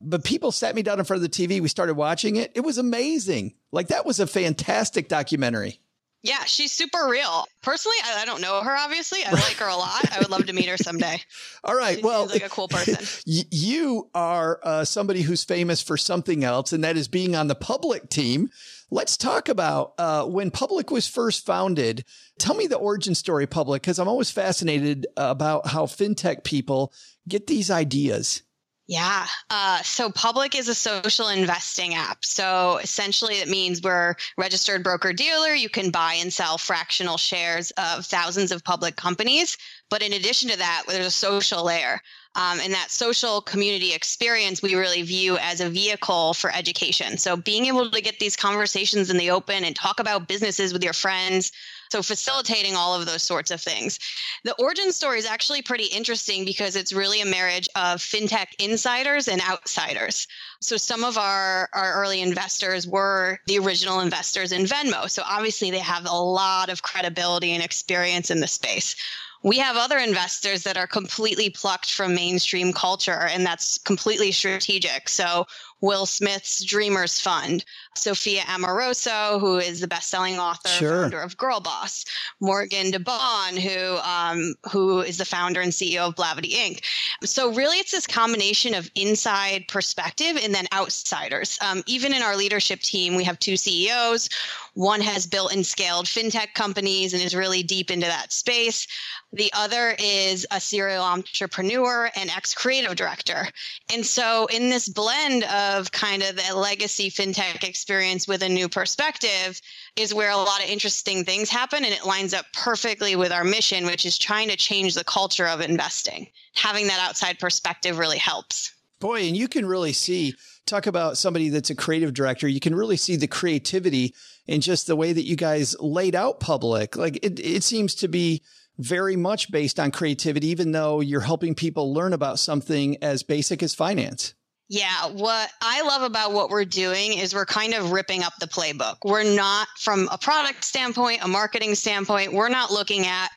[0.00, 1.60] But people sat me down in front of the TV.
[1.60, 2.52] We started watching it.
[2.54, 3.54] It was amazing.
[3.72, 5.80] Like that was a fantastic documentary.
[6.26, 7.46] Yeah, she's super real.
[7.62, 8.76] Personally, I, I, don't know her.
[8.76, 10.10] Obviously, I like her a lot.
[10.12, 11.20] I would love to meet her someday.
[11.64, 11.98] All right.
[11.98, 12.96] She well, like a cool person.
[13.26, 17.54] You are uh, somebody who's famous for something else, and that is being on the
[17.54, 18.50] public team.
[18.90, 22.04] Let's talk about uh, when Public was first founded.
[22.38, 26.92] Tell me the origin story, Public, because I'm always fascinated about how fintech people
[27.28, 28.42] get these ideas.
[28.88, 29.26] Yeah.
[29.50, 32.24] Uh, so Public is a social investing app.
[32.24, 35.52] So essentially, it means we're registered broker dealer.
[35.54, 39.58] You can buy and sell fractional shares of thousands of public companies.
[39.90, 42.00] But in addition to that, there's a social layer.
[42.36, 47.16] Um, and that social community experience we really view as a vehicle for education.
[47.16, 50.84] So being able to get these conversations in the open and talk about businesses with
[50.84, 51.50] your friends.
[51.90, 53.98] So facilitating all of those sorts of things.
[54.44, 59.28] The origin story is actually pretty interesting because it's really a marriage of fintech insiders
[59.28, 60.26] and outsiders.
[60.60, 65.08] So some of our, our early investors were the original investors in Venmo.
[65.08, 68.96] So obviously they have a lot of credibility and experience in the space.
[69.42, 75.08] We have other investors that are completely plucked from mainstream culture, and that's completely strategic.
[75.08, 75.46] So
[75.80, 77.64] Will Smith's Dreamers Fund,
[77.94, 81.02] Sophia Amoruso, who is the best-selling author, sure.
[81.02, 82.04] founder of Girl Boss,
[82.40, 86.84] Morgan DeBaun, who um, who is the founder and CEO of Blavity Inc.
[87.24, 91.58] So really, it's this combination of inside perspective and then outsiders.
[91.60, 94.30] Um, even in our leadership team, we have two CEOs.
[94.76, 98.86] One has built and scaled fintech companies and is really deep into that space.
[99.32, 103.48] The other is a serial entrepreneur and ex creative director.
[103.90, 108.68] And so, in this blend of kind of the legacy fintech experience with a new
[108.68, 109.58] perspective,
[109.96, 111.82] is where a lot of interesting things happen.
[111.82, 115.48] And it lines up perfectly with our mission, which is trying to change the culture
[115.48, 116.26] of investing.
[116.54, 118.74] Having that outside perspective really helps.
[119.00, 120.34] Boy, and you can really see,
[120.66, 124.14] talk about somebody that's a creative director, you can really see the creativity
[124.46, 126.96] in just the way that you guys laid out public.
[126.96, 128.42] Like it, it seems to be
[128.78, 133.62] very much based on creativity, even though you're helping people learn about something as basic
[133.62, 134.34] as finance.
[134.68, 138.48] Yeah, what I love about what we're doing is we're kind of ripping up the
[138.48, 138.96] playbook.
[139.04, 143.28] We're not, from a product standpoint, a marketing standpoint, we're not looking at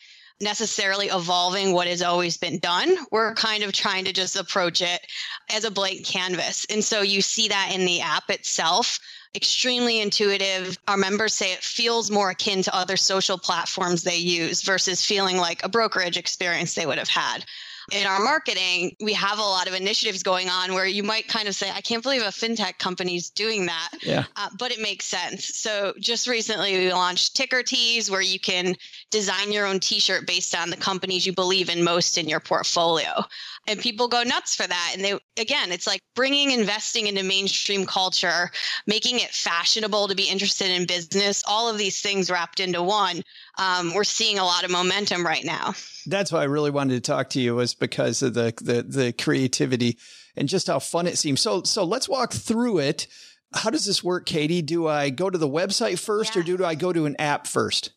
[0.42, 2.96] necessarily evolving what has always been done.
[3.12, 5.06] We're kind of trying to just approach it
[5.54, 6.66] as a blank canvas.
[6.70, 9.00] And so you see that in the app itself.
[9.36, 10.78] Extremely intuitive.
[10.88, 15.38] Our members say it feels more akin to other social platforms they use versus feeling
[15.38, 17.46] like a brokerage experience they would have had
[17.92, 21.48] in our marketing, we have a lot of initiatives going on where you might kind
[21.48, 23.90] of say, I can't believe a fintech company's doing that.
[24.02, 24.26] Yeah.
[24.36, 25.58] Uh, but it makes sense.
[25.58, 28.76] So just recently we launched Ticker Tees where you can
[29.12, 33.24] design your own t-shirt based on the companies you believe in most in your portfolio.
[33.70, 34.92] And people go nuts for that.
[34.96, 38.52] And they, again, it's like bringing investing into mainstream culture,
[38.88, 43.22] making it fashionable to be interested in business, all of these things wrapped into one.
[43.58, 45.74] Um, we're seeing a lot of momentum right now
[46.10, 49.14] that's why I really wanted to talk to you was because of the, the, the
[49.14, 49.98] creativity
[50.36, 51.42] and just how fun it seems.
[51.42, 53.08] So, so let's walk through it.
[53.54, 54.62] How does this work, Katie?
[54.62, 56.42] Do I go to the website first yeah.
[56.42, 57.92] or do I go to an app first?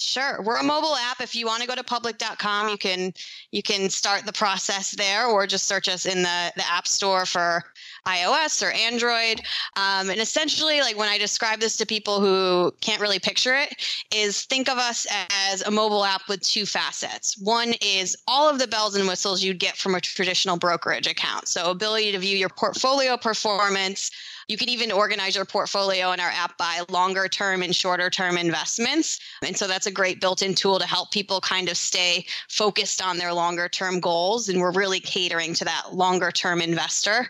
[0.00, 0.40] Sure.
[0.42, 1.20] We're a mobile app.
[1.20, 3.12] If you want to go to public.com, you can
[3.50, 7.26] you can start the process there or just search us in the, the app store
[7.26, 7.64] for
[8.08, 9.40] iOS or Android.
[9.76, 13.74] Um, and essentially, like when I describe this to people who can't really picture it,
[14.14, 15.06] is think of us
[15.50, 17.36] as a mobile app with two facets.
[17.38, 21.48] One is all of the bells and whistles you'd get from a traditional brokerage account.
[21.48, 24.10] So ability to view your portfolio performance,
[24.48, 28.38] you can even organize your portfolio in our app by longer term and shorter term
[28.38, 29.20] investments.
[29.42, 33.02] And so that's a great built in tool to help people kind of stay focused
[33.02, 34.48] on their longer term goals.
[34.48, 37.28] And we're really catering to that longer term investor.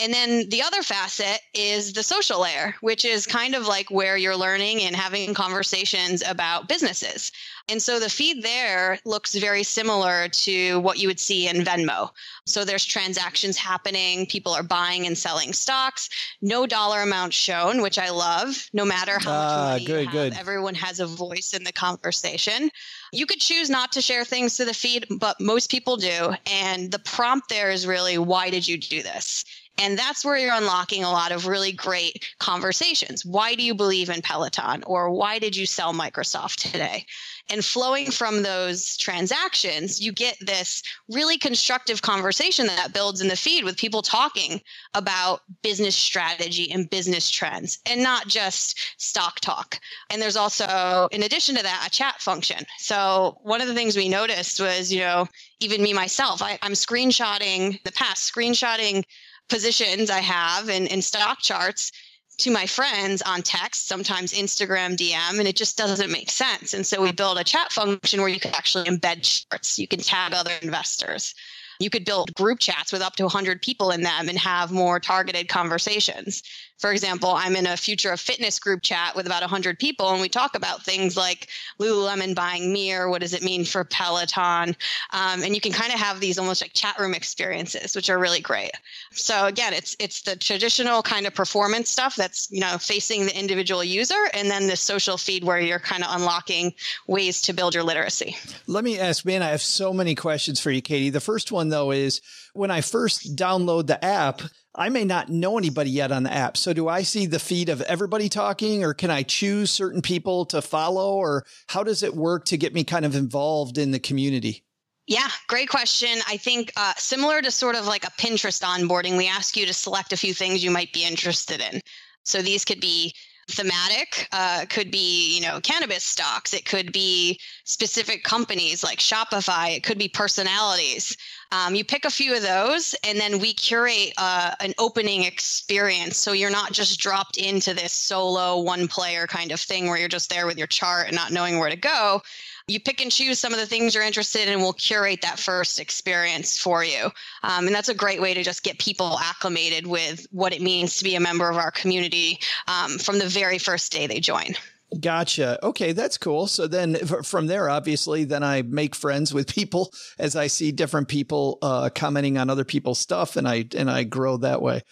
[0.00, 4.16] And then the other facet is the social layer, which is kind of like where
[4.16, 7.30] you're learning and having conversations about businesses.
[7.68, 12.10] And so the feed there looks very similar to what you would see in Venmo.
[12.46, 16.08] So there's transactions happening, people are buying and selling stocks,
[16.40, 20.12] no dollar amount shown, which I love, no matter how much ah, money good, have,
[20.12, 20.32] good.
[20.34, 22.70] everyone has a voice in the conversation.
[23.12, 26.32] You could choose not to share things to the feed, but most people do.
[26.50, 29.44] And the prompt there is really, why did you do this?
[29.78, 33.24] And that's where you're unlocking a lot of really great conversations.
[33.24, 34.82] Why do you believe in Peloton?
[34.84, 37.06] Or why did you sell Microsoft today?
[37.48, 43.36] And flowing from those transactions, you get this really constructive conversation that builds in the
[43.36, 44.60] feed with people talking
[44.94, 49.80] about business strategy and business trends and not just stock talk.
[50.10, 52.64] And there's also, in addition to that, a chat function.
[52.78, 55.26] So one of the things we noticed was, you know,
[55.58, 59.04] even me myself, I, I'm screenshotting the past, screenshotting
[59.50, 61.92] positions I have in, in stock charts
[62.38, 66.72] to my friends on text, sometimes Instagram DM, and it just doesn't make sense.
[66.72, 69.78] And so we build a chat function where you can actually embed charts.
[69.78, 71.34] You can tag other investors.
[71.80, 75.00] You could build group chats with up to 100 people in them and have more
[75.00, 76.42] targeted conversations.
[76.80, 80.20] For example, I'm in a future of fitness group chat with about 100 people, and
[80.20, 83.10] we talk about things like Lululemon buying Mirror.
[83.10, 84.74] What does it mean for Peloton?
[85.12, 88.18] Um, and you can kind of have these almost like chat room experiences, which are
[88.18, 88.70] really great.
[89.12, 93.38] So again, it's it's the traditional kind of performance stuff that's you know facing the
[93.38, 96.72] individual user, and then the social feed where you're kind of unlocking
[97.06, 98.36] ways to build your literacy.
[98.66, 101.10] Let me ask, man, I have so many questions for you, Katie.
[101.10, 102.22] The first one though is
[102.54, 104.40] when I first download the app.
[104.80, 106.56] I may not know anybody yet on the app.
[106.56, 110.46] So do I see the feed of everybody talking or can I choose certain people
[110.46, 113.98] to follow or how does it work to get me kind of involved in the
[113.98, 114.64] community?
[115.06, 116.20] Yeah, great question.
[116.26, 119.74] I think uh, similar to sort of like a Pinterest onboarding, we ask you to
[119.74, 121.82] select a few things you might be interested in.
[122.24, 123.12] So these could be
[123.50, 126.54] thematic uh, could be you know cannabis stocks.
[126.54, 129.76] It could be specific companies like shopify.
[129.76, 131.16] It could be personalities.
[131.52, 136.16] Um, you pick a few of those and then we curate uh, an opening experience.
[136.16, 140.08] So you're not just dropped into this solo one player kind of thing where you're
[140.08, 142.22] just there with your chart and not knowing where to go
[142.70, 145.38] you pick and choose some of the things you're interested in and we'll curate that
[145.38, 147.10] first experience for you
[147.42, 150.96] um, and that's a great way to just get people acclimated with what it means
[150.96, 154.54] to be a member of our community um, from the very first day they join
[154.98, 155.64] Gotcha.
[155.64, 156.48] Okay, that's cool.
[156.48, 161.06] So then from there, obviously, then I make friends with people as I see different
[161.06, 164.82] people uh, commenting on other people's stuff, and I and I grow that way.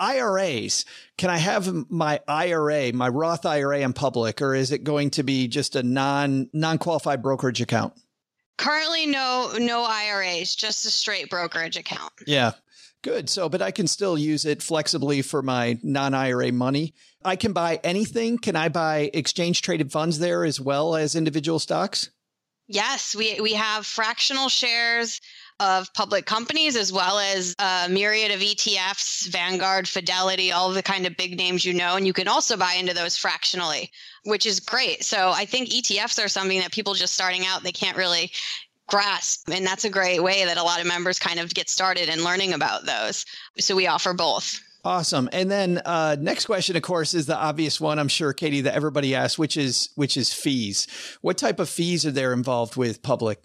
[0.00, 0.84] IRAs.
[1.18, 5.22] Can I have my IRA, my Roth IRA in public, or is it going to
[5.22, 7.92] be just a non non qualified brokerage account?
[8.56, 12.12] Currently, no no IRAs, just a straight brokerage account.
[12.26, 12.52] Yeah,
[13.02, 13.30] Good.
[13.30, 16.94] So, but I can still use it flexibly for my non IRA money.
[17.24, 18.38] I can buy anything.
[18.38, 22.10] Can I buy exchange traded funds there as well as individual stocks?
[22.68, 25.20] Yes, we, we have fractional shares
[25.60, 31.06] of public companies as well as a myriad of ETFs, Vanguard, Fidelity, all the kind
[31.06, 31.96] of big names you know.
[31.96, 33.90] And you can also buy into those fractionally,
[34.24, 35.04] which is great.
[35.04, 38.32] So I think ETFs are something that people just starting out, they can't really
[38.88, 39.48] grasp.
[39.50, 42.24] And that's a great way that a lot of members kind of get started in
[42.24, 43.26] learning about those.
[43.58, 44.60] So we offer both.
[44.82, 45.28] Awesome.
[45.32, 47.98] And then uh, next question, of course, is the obvious one.
[47.98, 50.86] I'm sure, Katie, that everybody asks, which is which is fees.
[51.20, 53.42] What type of fees are there involved with public?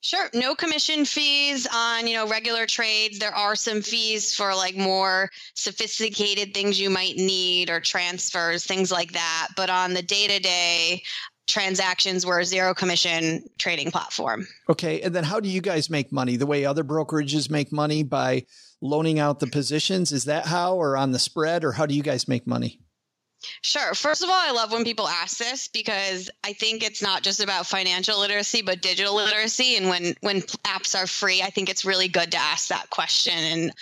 [0.00, 0.28] Sure.
[0.32, 3.18] No commission fees on, you know, regular trades.
[3.18, 8.92] There are some fees for like more sophisticated things you might need or transfers, things
[8.92, 9.48] like that.
[9.56, 11.02] But on the day to day
[11.48, 14.46] transactions, we're a zero commission trading platform.
[14.68, 15.00] Okay.
[15.00, 16.36] And then how do you guys make money?
[16.36, 18.44] The way other brokerages make money by
[18.80, 20.12] loaning out the positions?
[20.12, 22.80] Is that how, or on the spread, or how do you guys make money?
[23.62, 23.94] Sure.
[23.94, 27.42] First of all, I love when people ask this because I think it's not just
[27.42, 29.76] about financial literacy, but digital literacy.
[29.76, 33.34] And when when apps are free, I think it's really good to ask that question.
[33.34, 33.72] And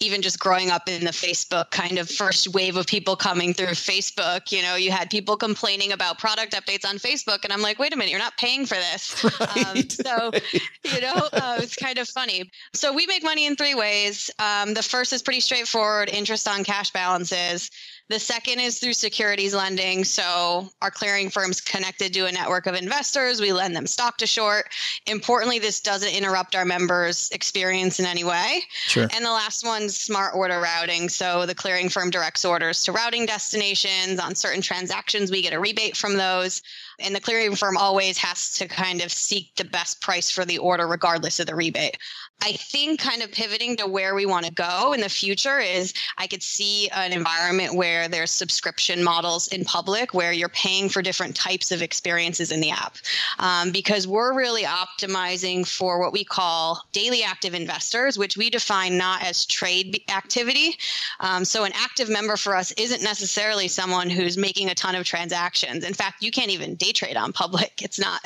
[0.00, 3.68] even just growing up in the Facebook kind of first wave of people coming through
[3.68, 7.44] Facebook, you know, you had people complaining about product updates on Facebook.
[7.44, 9.24] And I'm like, wait a minute, you're not paying for this.
[9.44, 10.62] Right, um, so, right.
[10.84, 12.50] you know, uh, it's kind of funny.
[12.72, 14.30] So we make money in three ways.
[14.38, 17.70] Um, the first is pretty straightforward interest on cash balances.
[18.10, 20.04] The second is through securities lending.
[20.04, 23.40] So our clearing firm's connected to a network of investors.
[23.40, 24.66] We lend them stock to short.
[25.06, 28.60] Importantly, this doesn't interrupt our members' experience in any way.
[28.86, 29.08] Sure.
[29.10, 31.08] And the last one's smart order routing.
[31.08, 34.20] So the clearing firm directs orders to routing destinations.
[34.20, 36.60] On certain transactions, we get a rebate from those.
[37.00, 40.58] And the clearing firm always has to kind of seek the best price for the
[40.58, 41.96] order, regardless of the rebate.
[42.42, 45.94] I think kind of pivoting to where we want to go in the future is
[46.18, 51.00] I could see an environment where there's subscription models in public where you're paying for
[51.00, 52.96] different types of experiences in the app.
[53.38, 58.98] Um, because we're really optimizing for what we call daily active investors, which we define
[58.98, 60.76] not as trade activity.
[61.20, 65.06] Um, so an active member for us isn't necessarily someone who's making a ton of
[65.06, 65.82] transactions.
[65.82, 67.80] In fact, you can't even day trade on public.
[67.82, 68.20] It's not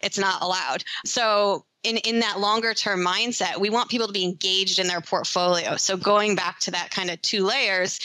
[0.00, 0.84] it's not allowed.
[1.04, 5.00] So in, in that longer term mindset, we want people to be engaged in their
[5.00, 5.76] portfolio.
[5.76, 8.00] So going back to that kind of two layers,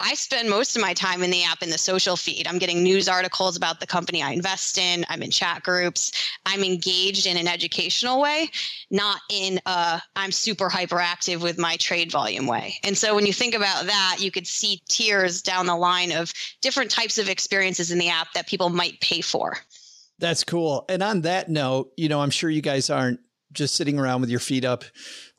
[0.00, 2.48] I spend most of my time in the app in the social feed.
[2.48, 5.06] I'm getting news articles about the company I invest in.
[5.08, 6.10] I'm in chat groups.
[6.44, 8.50] I'm engaged in an educational way,
[8.90, 12.74] not in a I'm super hyperactive with my trade volume way.
[12.82, 16.32] And so when you think about that, you could see tiers down the line of
[16.60, 19.58] different types of experiences in the app that people might pay for.
[20.18, 20.84] That's cool.
[20.88, 23.20] And on that note, you know, I'm sure you guys aren't
[23.54, 24.84] just sitting around with your feet up,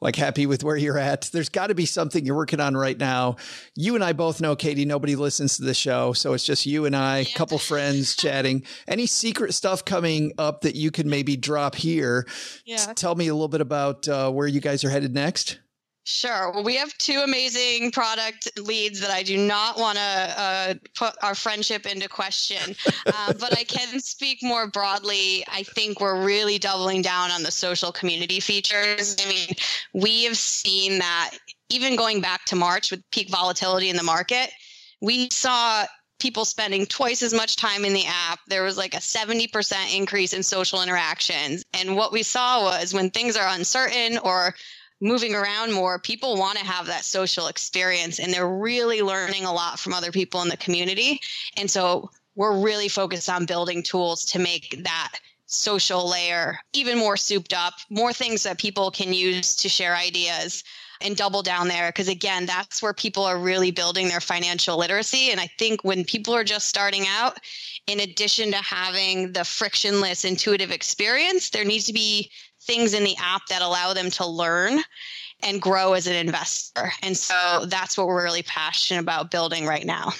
[0.01, 1.29] like happy with where you're at.
[1.33, 3.35] There's got to be something you're working on right now.
[3.75, 6.13] You and I both know, Katie, nobody listens to the show.
[6.13, 8.63] So it's just you and I, a couple friends chatting.
[8.87, 12.25] Any secret stuff coming up that you could maybe drop here?
[12.65, 12.93] Yeah.
[12.95, 15.59] Tell me a little bit about uh, where you guys are headed next.
[16.07, 16.51] Sure.
[16.51, 21.15] Well, we have two amazing product leads that I do not want to uh, put
[21.23, 22.75] our friendship into question,
[23.07, 25.43] uh, but I can speak more broadly.
[25.51, 29.15] I think we're really doubling down on the social community features.
[29.19, 29.47] I mean,
[29.95, 31.31] we have seen that
[31.69, 34.51] even going back to March with peak volatility in the market,
[35.01, 35.85] we saw
[36.19, 38.39] people spending twice as much time in the app.
[38.47, 41.65] There was like a 70% increase in social interactions.
[41.73, 44.53] And what we saw was when things are uncertain or
[45.01, 49.53] moving around more, people want to have that social experience and they're really learning a
[49.53, 51.19] lot from other people in the community.
[51.57, 55.13] And so we're really focused on building tools to make that
[55.47, 60.63] social layer even more souped up, more things that people can use to share ideas
[61.01, 65.29] and double down there because again that's where people are really building their financial literacy
[65.29, 67.37] and i think when people are just starting out
[67.87, 72.29] in addition to having the frictionless intuitive experience there needs to be
[72.65, 74.79] things in the app that allow them to learn
[75.41, 76.91] and grow as an investor.
[77.03, 80.13] And so that's what we're really passionate about building right now.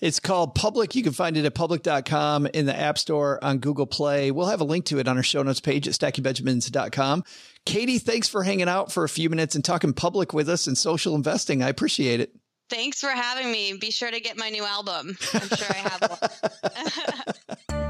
[0.00, 0.94] It's called Public.
[0.94, 4.30] You can find it at public.com in the App Store on Google Play.
[4.30, 7.24] We'll have a link to it on our show notes page at stackingbenjamins.com.
[7.64, 10.76] Katie, thanks for hanging out for a few minutes and talking public with us and
[10.76, 11.62] social investing.
[11.62, 12.34] I appreciate it.
[12.68, 13.74] Thanks for having me.
[13.78, 15.16] Be sure to get my new album.
[15.32, 16.18] I'm sure I have
[17.68, 17.80] one.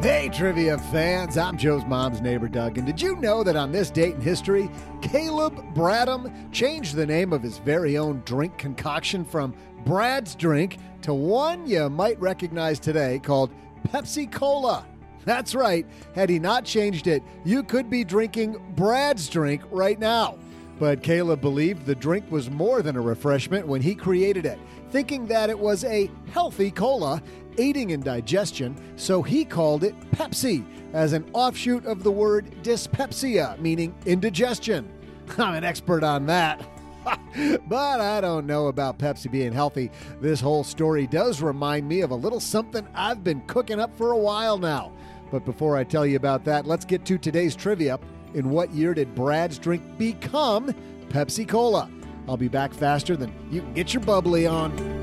[0.00, 3.90] Hey, trivia fans, I'm Joe's mom's neighbor, Doug, and did you know that on this
[3.90, 4.70] date in history,
[5.02, 11.12] Caleb Bradham changed the name of his very own drink concoction from Brad's Drink to
[11.12, 13.50] one you might recognize today called
[13.88, 14.86] Pepsi Cola?
[15.24, 15.84] That's right.
[16.14, 20.38] Had he not changed it, you could be drinking Brad's drink right now.
[20.78, 25.26] But Caleb believed the drink was more than a refreshment when he created it, thinking
[25.26, 27.20] that it was a healthy cola,
[27.58, 33.56] aiding in digestion, so he called it Pepsi, as an offshoot of the word dyspepsia,
[33.60, 34.88] meaning indigestion.
[35.38, 36.66] I'm an expert on that.
[37.68, 39.90] but I don't know about Pepsi being healthy.
[40.20, 44.12] This whole story does remind me of a little something I've been cooking up for
[44.12, 44.92] a while now.
[45.30, 47.98] But before I tell you about that, let's get to today's trivia.
[48.34, 50.74] In what year did Brad's drink become
[51.08, 51.90] Pepsi Cola?
[52.28, 54.97] I'll be back faster than you can get your bubbly on.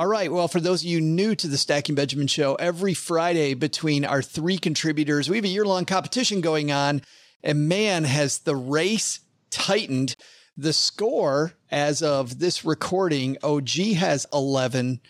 [0.00, 0.32] All right.
[0.32, 4.22] Well, for those of you new to the Stacking Benjamin show, every Friday between our
[4.22, 7.02] three contributors, we have a year long competition going on.
[7.42, 9.20] And man, has the race
[9.50, 10.16] tightened.
[10.56, 15.00] The score as of this recording, OG has 11,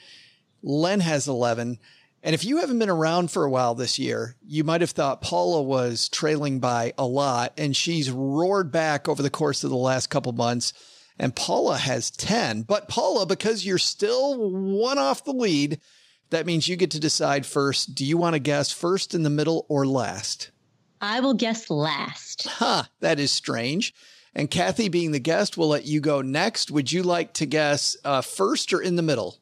[0.61, 1.79] Len has 11.
[2.25, 5.23] And if you haven't been around for a while this year, you might have thought
[5.23, 9.77] Paula was trailing by a lot and she's roared back over the course of the
[9.77, 10.73] last couple months.
[11.21, 12.63] And Paula has 10.
[12.63, 15.79] But Paula, because you're still one off the lead,
[16.31, 17.95] that means you get to decide first.
[17.95, 20.51] Do you want to guess first in the middle or last?
[20.99, 22.47] I will guess last.
[22.49, 23.93] Huh, that is strange.
[24.35, 26.71] And Kathe, being the guest, will let you go next.
[26.71, 29.37] Would you like to guess uh, first or in the middle?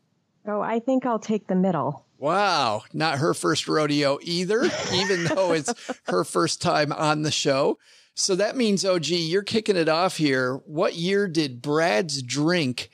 [0.48, 2.06] Oh, I think I'll take the middle.
[2.18, 4.64] Wow, not her first rodeo either,
[4.94, 5.72] even though it's
[6.08, 7.78] her first time on the show.
[8.18, 10.56] So that means, oh, OG, you're kicking it off here.
[10.66, 12.90] What year did Brad's drink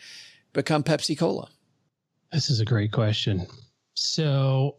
[0.53, 1.49] become Pepsi Cola?
[2.31, 3.47] This is a great question.
[3.95, 4.77] So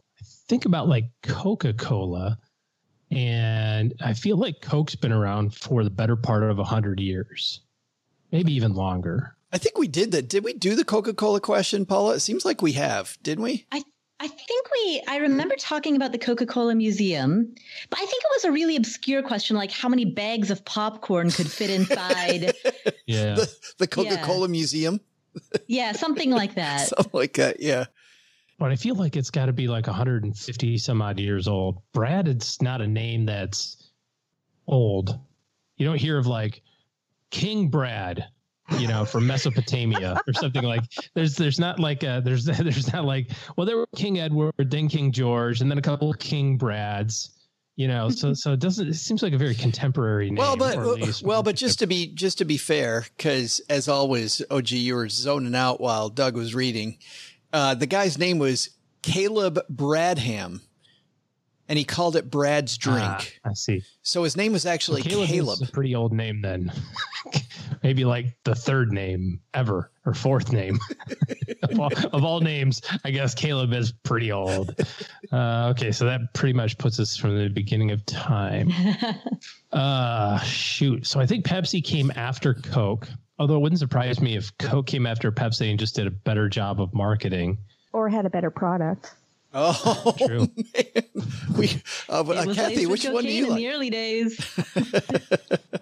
[0.48, 2.38] think about like Coca Cola,
[3.10, 7.62] and I feel like Coke's been around for the better part of 100 years,
[8.30, 9.36] maybe even longer.
[9.52, 10.28] I think we did that.
[10.28, 12.14] Did we do the Coca Cola question, Paula?
[12.14, 13.66] It seems like we have, didn't we?
[13.72, 13.82] I
[14.18, 17.54] I think we, I remember talking about the Coca Cola Museum,
[17.90, 21.30] but I think it was a really obscure question like how many bags of popcorn
[21.30, 22.54] could fit inside.
[23.06, 23.34] yeah.
[23.34, 24.52] The, the Coca Cola Yeah.
[24.52, 25.00] Museum.
[25.66, 26.88] yeah, something like that.
[26.88, 27.60] Something like that.
[27.60, 27.84] Yeah.
[28.58, 31.82] But I feel like it's got to be like 150 some odd years old.
[31.92, 33.90] Brad, it's not a name that's
[34.66, 35.18] old.
[35.76, 36.62] You don't hear of like
[37.30, 38.26] King Brad,
[38.78, 40.82] you know, from Mesopotamia or something like.
[41.14, 44.88] There's there's not like a, there's there's not like well there were King Edward, then
[44.88, 47.30] King George, and then a couple of King Brads.
[47.78, 48.88] You know, so so it doesn't.
[48.88, 50.36] It seems like a very contemporary name.
[50.36, 54.70] Well, but well, but just to be just to be fair, because as always, OG,
[54.70, 56.96] you were zoning out while Doug was reading.
[57.52, 58.70] Uh, the guy's name was
[59.02, 60.62] Caleb Bradham,
[61.68, 63.38] and he called it Brad's drink.
[63.44, 63.82] Ah, I see.
[64.02, 65.58] So his name was actually Well, Caleb, Caleb.
[65.68, 66.72] a pretty old name then.
[67.82, 70.78] Maybe like the third name ever or fourth name
[71.62, 72.80] of, all, of all names.
[73.04, 74.74] I guess Caleb is pretty old.
[75.32, 78.72] Uh, okay, so that pretty much puts us from the beginning of time.
[79.72, 81.06] Uh, shoot.
[81.06, 83.08] So I think Pepsi came after Coke.
[83.38, 86.48] Although it wouldn't surprise me if Coke came after Pepsi and just did a better
[86.48, 87.58] job of marketing.
[87.92, 89.12] Or had a better product.
[89.52, 90.48] Oh, True.
[90.74, 91.02] man.
[91.58, 93.58] We, uh, uh, Kathe, which one do cocaine you in like?
[93.58, 95.78] the early days?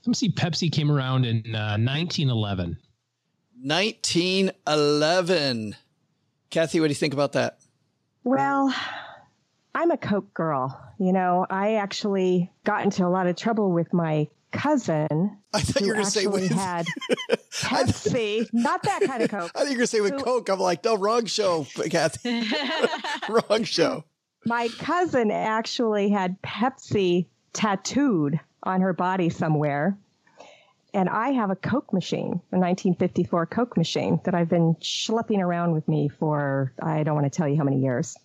[0.00, 0.30] Let me see.
[0.30, 2.78] Pepsi came around in uh, 1911.
[3.62, 5.76] 1911.
[6.50, 7.58] Kathe, what do you think about that?
[8.24, 8.74] Well,
[9.74, 10.78] I'm a Coke girl.
[10.98, 15.38] You know, I actually got into a lot of trouble with my cousin.
[15.52, 16.86] I thought you were going to say actually with had
[17.52, 19.50] Pepsi, not that kind of Coke.
[19.54, 20.48] I think you're going to say with Coke.
[20.48, 22.16] I'm like, no, wrong show, Kathe.
[23.28, 24.04] wrong show.
[24.46, 29.96] My cousin actually had Pepsi tattooed on her body somewhere.
[30.92, 35.72] And I have a Coke machine, a 1954 Coke machine that I've been schlepping around
[35.72, 38.16] with me for, I don't want to tell you how many years.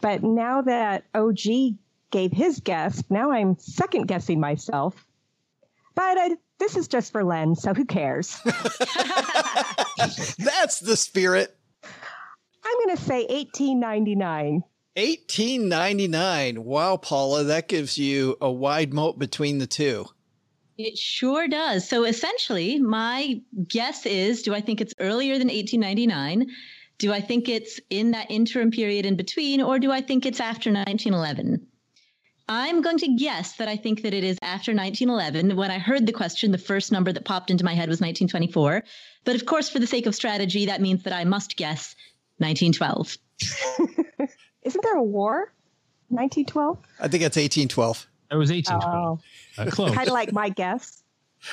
[0.00, 1.76] But now that OG
[2.10, 5.06] gave his guess, now I'm second guessing myself.
[5.94, 8.36] But I, this is just for Len, so who cares?
[10.38, 11.56] That's the spirit.
[12.64, 14.64] I'm going to say 1899.
[14.96, 16.64] 1899.
[16.64, 20.06] Wow, Paula, that gives you a wide moat between the two.
[20.76, 21.88] It sure does.
[21.88, 26.50] So essentially, my guess is do I think it's earlier than 1899?
[26.98, 30.40] Do I think it's in that interim period in between, or do I think it's
[30.40, 31.66] after 1911?
[32.48, 35.56] I'm going to guess that I think that it is after 1911.
[35.56, 38.82] When I heard the question, the first number that popped into my head was 1924.
[39.24, 41.94] But of course, for the sake of strategy, that means that I must guess
[42.38, 43.16] 1912.
[44.62, 45.52] Isn't there a war?
[46.08, 46.78] 1912?
[47.00, 48.06] I think that's 1812.
[48.30, 49.20] It was 1812.
[49.58, 49.94] Oh, Uh, close.
[49.94, 51.02] kind of like my guess.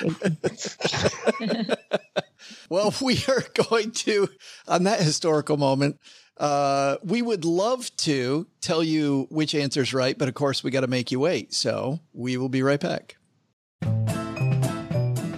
[2.70, 4.28] well, we are going to,
[4.68, 5.98] on that historical moment,
[6.36, 10.82] uh, we would love to tell you which answer's right, but of course, we got
[10.82, 11.52] to make you wait.
[11.52, 13.16] So we will be right back.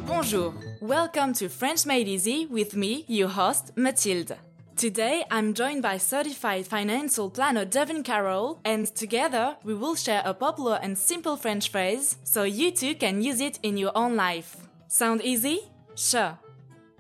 [0.06, 0.54] Bonjour.
[0.80, 4.36] Welcome to French Made Easy with me, your host, Mathilde.
[4.76, 10.34] Today, I'm joined by certified financial planner Devin Carroll, and together we will share a
[10.34, 14.56] popular and simple French phrase so you too can use it in your own life.
[14.88, 15.60] Sound easy?
[15.94, 16.38] Sure.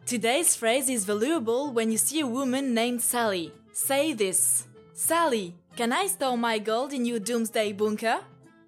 [0.06, 3.52] Today's phrase is valuable when you see a woman named Sally.
[3.72, 8.18] Say this Sally, can I store my gold in your doomsday bunker?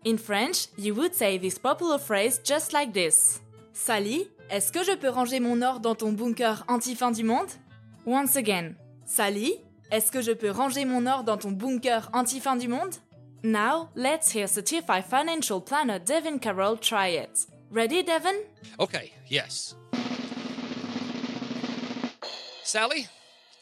[0.05, 3.41] In French, you would say this popular phrase just like this
[3.73, 7.51] Sally, est-ce que je peux ranger mon or dans ton bunker anti-fin du monde?
[8.07, 8.77] Once again,
[9.07, 12.95] Sally, est-ce que je peux ranger mon or dans ton bunker anti-fin du monde?
[13.43, 17.47] Now, let's hear certified financial planner Devin Carroll try it.
[17.71, 18.37] Ready, Devin?
[18.79, 19.75] Okay, yes.
[22.63, 23.07] Sally,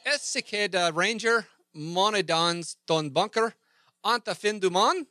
[0.07, 3.53] est-ce que de ranger mon dans ton bunker
[4.05, 5.07] anta fin du monde?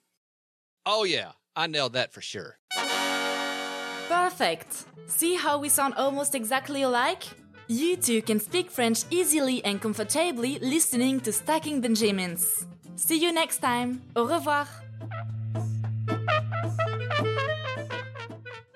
[0.85, 2.57] Oh yeah, I nailed that for sure.
[4.07, 4.85] Perfect!
[5.07, 7.23] See how we sound almost exactly alike?
[7.71, 12.65] You too can speak French easily and comfortably listening to Stacking Benjamins.
[12.97, 14.01] See you next time.
[14.13, 14.67] Au revoir.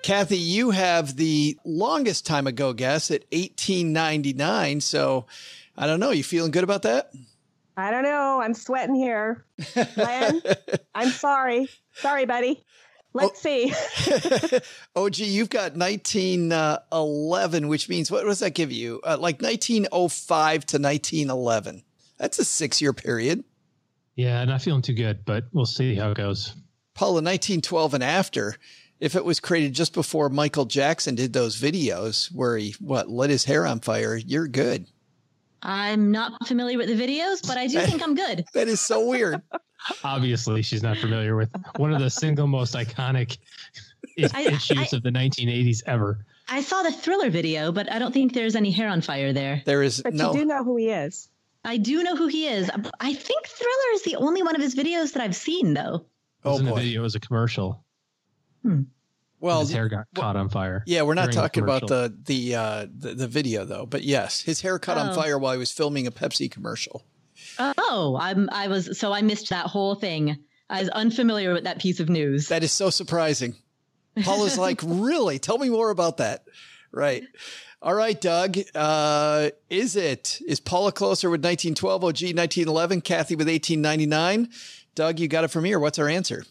[0.02, 4.80] Kathe, you have the longest time ago guess at 1899.
[4.80, 5.26] So
[5.76, 6.12] I don't know.
[6.12, 7.12] You feeling good about that?
[7.76, 8.40] I don't know.
[8.40, 9.44] I'm sweating here.
[9.98, 10.40] Len,
[10.94, 11.68] I'm sorry.
[11.92, 12.64] Sorry, buddy.
[13.16, 13.72] Let's see.
[14.96, 19.00] oh, gee, you've got 1911, which means what does that give you?
[19.02, 21.82] Uh, like 1905 to 1911.
[22.18, 23.44] That's a six year period.
[24.14, 26.54] Yeah, not feeling too good, but we'll see how it goes.
[26.94, 28.56] Paula, 1912 and after,
[29.00, 33.28] if it was created just before Michael Jackson did those videos where he, what, lit
[33.28, 34.86] his hair on fire, you're good.
[35.62, 38.44] I'm not familiar with the videos, but I do think I'm good.
[38.54, 39.42] That is so weird.
[40.02, 43.38] Obviously, she's not familiar with one of the single most iconic
[44.34, 46.24] I- issues of the 1980s ever.
[46.48, 49.62] I saw the thriller video, but I don't think there's any hair on fire there.
[49.64, 51.28] There is But you do know who he is.
[51.64, 52.70] I do know who he is.
[53.00, 56.06] I think Thriller is the only one of his videos that I've seen, though.
[56.44, 57.84] Oh, wasn't a oh, video; it was a commercial.
[58.62, 58.82] Hmm.
[59.46, 60.82] Well, his hair got caught on fire.
[60.86, 63.86] Yeah, we're not talking about the the, uh, the the video though.
[63.86, 65.14] But yes, his hair caught on Oh.
[65.14, 67.04] fire while he was filming a Pepsi commercial.
[67.58, 70.36] Oh, I'm I was so I missed that whole thing.
[70.68, 72.48] I was unfamiliar with that piece of news.
[72.48, 73.54] That is so surprising.
[74.22, 75.38] Paula's like, really?
[75.38, 76.44] Tell me more about that.
[76.90, 77.22] Right.
[77.82, 78.56] All right, Doug.
[78.74, 82.02] Uh, is it is Paula closer with 1912?
[82.02, 83.00] OG 1911.
[83.02, 84.48] Kathe with 1899.
[84.94, 85.78] Doug, you got it from here.
[85.78, 86.44] What's our answer?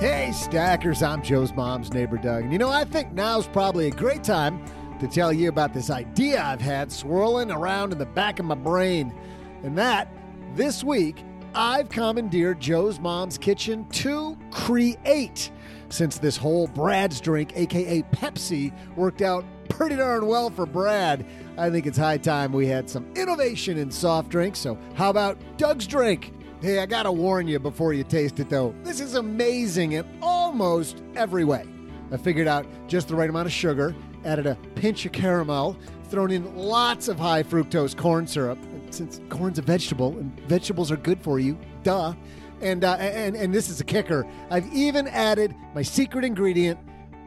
[0.00, 2.44] Hey, Stackers, I'm Joe's mom's neighbor, Doug.
[2.44, 4.64] And you know, I think now's probably a great time
[4.98, 8.54] to tell you about this idea I've had swirling around in the back of my
[8.54, 9.14] brain.
[9.62, 10.10] And that,
[10.54, 11.22] this week,
[11.54, 15.50] I've commandeered Joe's mom's kitchen to create.
[15.90, 21.26] Since this whole Brad's drink, aka Pepsi, worked out pretty darn well for Brad,
[21.58, 24.60] I think it's high time we had some innovation in soft drinks.
[24.60, 26.32] So, how about Doug's drink?
[26.60, 31.02] Hey, I gotta warn you before you taste it though, this is amazing in almost
[31.16, 31.64] every way.
[32.12, 33.94] I figured out just the right amount of sugar,
[34.26, 35.74] added a pinch of caramel,
[36.10, 38.58] thrown in lots of high fructose corn syrup.
[38.90, 42.12] Since corn's a vegetable and vegetables are good for you, duh.
[42.60, 44.26] And, uh, and and this is a kicker.
[44.50, 46.78] I've even added my secret ingredient,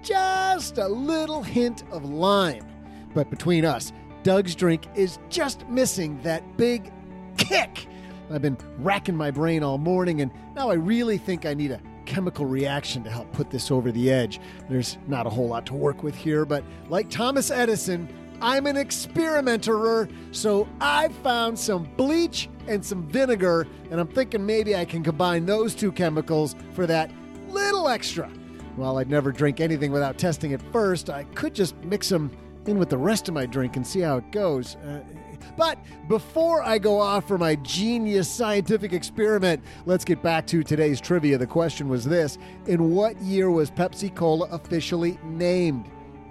[0.04, 2.68] just a little hint of lime.
[3.16, 6.92] But between us, Doug's drink is just missing that big
[7.38, 7.88] kick.
[8.32, 11.82] I've been racking my brain all morning, and now I really think I need a
[12.06, 14.40] chemical reaction to help put this over the edge.
[14.70, 18.08] There's not a whole lot to work with here, but like Thomas Edison,
[18.42, 24.76] I'm an experimenter, so I've found some bleach and some vinegar, and I'm thinking maybe
[24.76, 27.12] I can combine those two chemicals for that
[27.50, 28.28] little extra.
[28.76, 32.32] While I'd never drink anything without testing it first, I could just mix them
[32.66, 34.76] in with the rest of my drink and see how it goes.
[34.78, 35.04] Uh,
[35.58, 35.78] but
[36.08, 41.38] before I go off for my genius scientific experiment, let's get back to today's trivia.
[41.38, 45.90] The question was this In what year was Pepsi Cola officially named?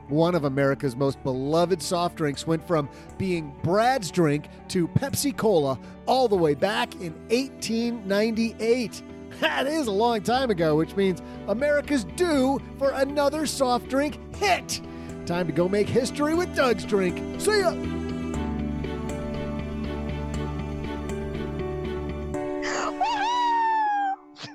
[0.08, 5.78] One of America's most beloved soft drinks went from being Brad's drink to Pepsi Cola
[6.06, 9.02] all the way back in 1898.
[9.40, 14.82] That is a long time ago, which means America's due for another soft drink hit.
[15.24, 17.40] Time to go make history with Doug's drink.
[17.40, 18.01] See ya!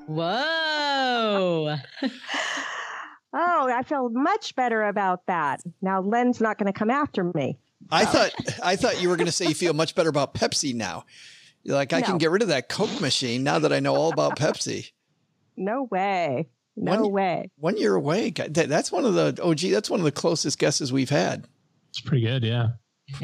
[0.08, 1.76] Whoa.
[3.40, 5.62] Oh, I feel much better about that.
[5.82, 7.60] Now Len's not going to come after me.
[7.92, 8.32] I thought
[8.64, 11.06] I thought you were going to say you feel much better about Pepsi now.
[11.64, 14.12] You're like, I can get rid of that Coke machine now that I know all
[14.12, 14.92] about Pepsi.
[15.56, 16.48] No way.
[16.76, 17.52] No One- way.
[17.58, 18.32] One year away.
[18.32, 21.46] That's one of the oh gee, That's one of the closest guesses we've had.
[21.90, 22.70] It's pretty good, yeah.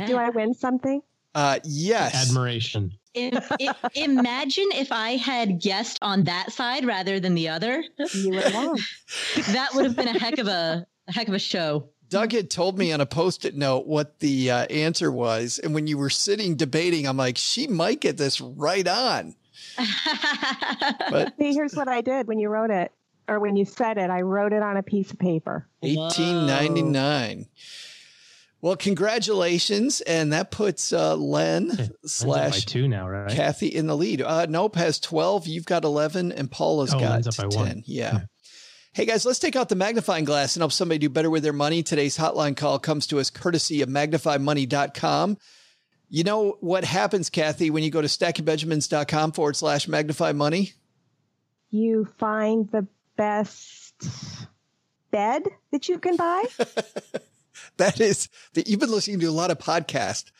[0.05, 1.01] Do I win something?
[1.33, 2.29] Uh, yes.
[2.29, 2.91] Admiration.
[3.13, 7.83] If, if, imagine if I had guessed on that side rather than the other.
[8.13, 8.77] You would have
[9.53, 11.89] that would have been a heck of a, a heck of a show.
[12.09, 15.87] Doug had told me on a post-it note what the uh, answer was, and when
[15.87, 19.35] you were sitting debating, I'm like, she might get this right on.
[21.09, 22.91] But See, here's what I did when you wrote it,
[23.27, 24.09] or when you said it.
[24.09, 25.67] I wrote it on a piece of paper.
[25.79, 27.47] 1899.
[28.63, 33.29] Well, congratulations, and that puts uh, Len By slash two now, right?
[33.29, 34.21] Kathe in the lead.
[34.21, 35.47] Uh, nope, has 12.
[35.47, 37.49] You've got 11, and Paula's Oh, got up 10.
[37.49, 37.83] one.
[37.85, 38.21] Yeah.
[38.93, 41.51] Hey guys, let's take out the magnifying glass and help somebody do better with their
[41.51, 41.83] money.
[41.83, 45.37] Today's hotline call comes to us courtesy of magnifymoney.com.
[46.07, 50.71] You know what happens, Kathe, when you go to stackingbenjamins.com forward slash magnify money?
[51.69, 52.87] You find the
[53.17, 53.93] best
[55.11, 56.45] bed that you can buy.
[57.77, 60.31] That is that you've been listening to a lot of podcasts.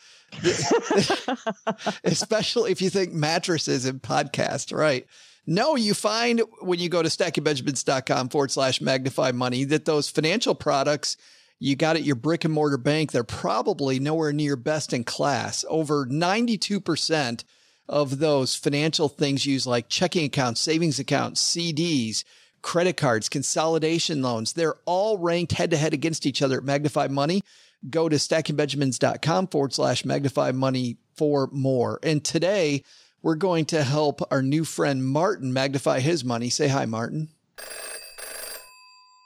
[2.04, 5.06] Especially if you think mattresses and podcast, right?
[5.46, 10.54] No, you find when you go to stackingbenjamins.com forward slash magnify money that those financial
[10.54, 11.16] products
[11.58, 15.64] you got at your brick and mortar bank, they're probably nowhere near best in class.
[15.68, 17.44] Over 92%
[17.88, 22.24] of those financial things used like checking accounts, savings accounts, CDs,
[22.64, 27.06] credit cards, consolidation loans, they're all ranked head to head against each other at Magnify
[27.08, 27.42] Money.
[27.90, 32.00] Go to stackingbenjamins.com forward slash magnify money for more.
[32.02, 32.82] And today
[33.22, 36.48] we're going to help our new friend Martin magnify his money.
[36.48, 37.28] Say hi, Martin.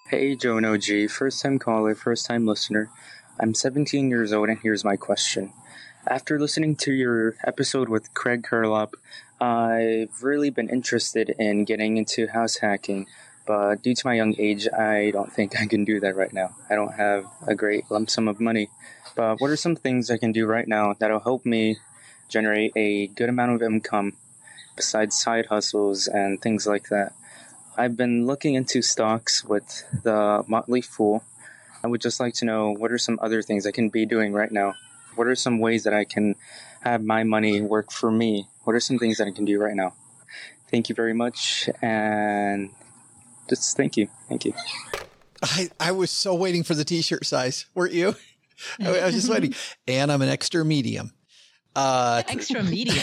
[0.09, 2.91] Hey, Joe and OG, first time caller, first time listener.
[3.39, 5.53] I'm 17 years old, and here's my question.
[6.09, 8.95] After listening to your episode with Craig Curelop,
[9.41, 13.07] I've really been interested in getting into house hacking,
[13.49, 16.55] but due to my young age, I don't think I can do that right now.
[16.69, 18.69] I don't have a great lump sum of money.
[19.17, 21.79] But what are some things I can do right now that'll help me
[22.29, 24.19] generate a good amount of income
[24.77, 27.15] besides side hustles and things like that?
[27.75, 31.25] I've been looking into stocks with the Motley Fool.
[31.83, 34.35] I would just like to know what are some other things I can be doing
[34.35, 34.75] right now?
[35.15, 36.35] What are some ways that I can
[36.83, 38.47] have my money work for me?
[38.65, 39.95] What are some things that I can do right now?
[40.71, 42.71] Thank you very much, and
[43.49, 44.09] just thank you.
[44.29, 44.53] Thank you.
[45.43, 47.67] I, I was so waiting for the t-shirt size.
[47.75, 48.15] Weren't you?
[48.81, 49.55] I, I was just waiting.
[49.87, 51.13] And I'm an extra medium.
[51.77, 52.97] Uh, Extra medium.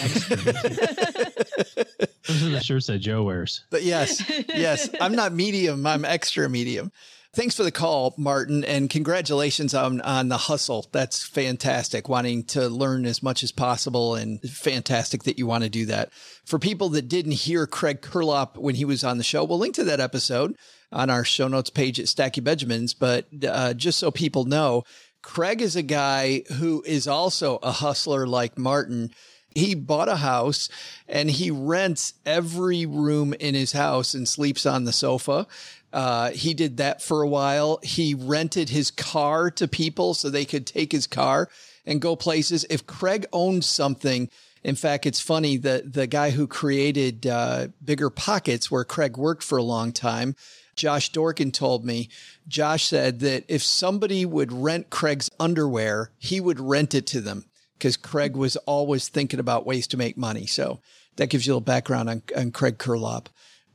[2.28, 3.64] Those are the shirts that Joe wears.
[3.70, 5.88] But yes, yes, I'm not medium.
[5.88, 6.92] I'm extra medium.
[7.36, 10.88] Thanks for the call, Martin, and congratulations on on the hustle.
[10.94, 12.08] That's fantastic.
[12.08, 16.14] Wanting to learn as much as possible, and fantastic that you want to do that.
[16.46, 19.76] For people that didn't hear Craig Curelop when he was on the show, we'll link
[19.76, 20.56] to that episode
[20.94, 22.94] on our show notes page at Stacking Benjamins.
[22.94, 24.84] But uh, just so people know,
[25.22, 29.12] Craig is a guy who is also a hustler like Martin
[29.56, 30.70] he bought a house
[31.08, 35.48] and he rents every room in his house and sleeps on the sofa.
[35.96, 37.80] Uh, he did that for a while.
[37.82, 41.48] He rented his car to people so they could take his car
[41.86, 42.66] and go places.
[42.70, 44.30] If Craig owned something,
[44.62, 49.42] in fact, it's funny that the guy who created uh, Bigger Pockets, where Craig worked
[49.42, 50.36] for a long time,
[50.76, 52.10] Josh Dorkin told me,
[52.46, 57.46] Josh said that if somebody would rent Craig's underwear, he would rent it to them
[57.78, 60.46] because Craig was always thinking about ways to make money.
[60.46, 60.82] So
[61.16, 63.28] that gives you a little background on, on Craig Curelop.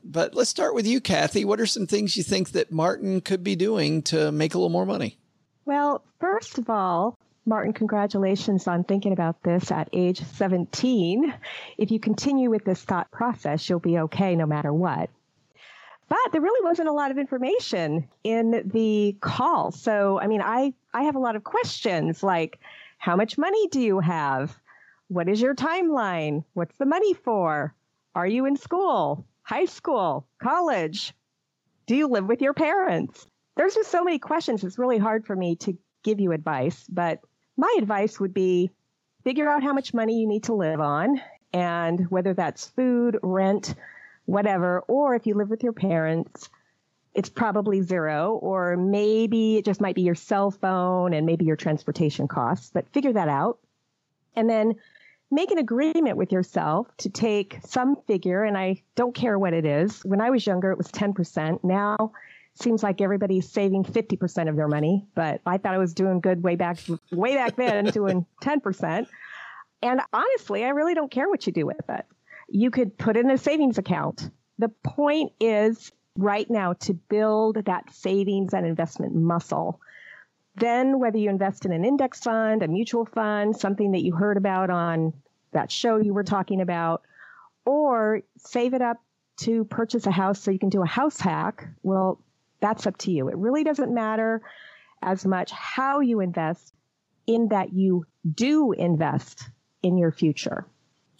[0.03, 1.43] But let's start with you, Kathe.
[1.43, 4.69] What are some things you think that Martin could be doing to make a little
[4.69, 5.17] more money?
[5.65, 11.33] Well, first of all, Martin, congratulations on thinking about this at age 17.
[11.77, 15.09] If you continue with this thought process, you'll be okay no matter what.
[16.07, 19.71] But there really wasn't a lot of information in the call.
[19.71, 22.59] So, I mean, I, I have a lot of questions like,
[22.97, 24.55] how much money do you have?
[25.07, 26.43] What is your timeline?
[26.53, 27.73] What's the money for?
[28.13, 31.13] Are you in school, high school, college?
[31.85, 33.27] Do you live with your parents?
[33.57, 34.63] There's just so many questions.
[34.63, 37.19] It's really hard for me to give you advice, but
[37.57, 38.71] my advice would be
[39.25, 41.19] figure out how much money you need to live on
[41.51, 43.75] and whether that's food, rent,
[44.23, 46.49] whatever, or if you live with your parents,
[47.13, 51.57] it's probably zero, or maybe it just might be your cell phone and maybe your
[51.57, 53.59] transportation costs, but figure that out.
[54.33, 54.75] And then
[55.31, 59.65] make an agreement with yourself to take some figure, and I don't care what it
[59.65, 60.01] is.
[60.03, 61.63] When I was younger, it was 10%.
[61.63, 62.11] Now,
[62.55, 66.43] seems like everybody's saving 50% of their money, but I thought I was doing good
[66.43, 66.79] way back
[67.11, 69.07] way back then doing 10%.
[69.81, 72.05] And honestly, I really don't care what you do with it.
[72.49, 74.29] You could put in a savings account.
[74.59, 79.79] The point is right now to build that savings and investment muscle.
[80.55, 84.37] Then, whether you invest in an index fund, a mutual fund, something that you heard
[84.37, 85.13] about on
[85.53, 87.03] that show you were talking about,
[87.65, 88.97] or save it up
[89.37, 92.21] to purchase a house so you can do a house hack, well,
[92.59, 93.29] that's up to you.
[93.29, 94.41] It really doesn't matter
[95.01, 96.73] as much how you invest,
[97.27, 99.49] in that you do invest
[99.81, 100.65] in your future.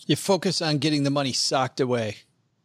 [0.08, 2.18] You focus on getting the money socked away.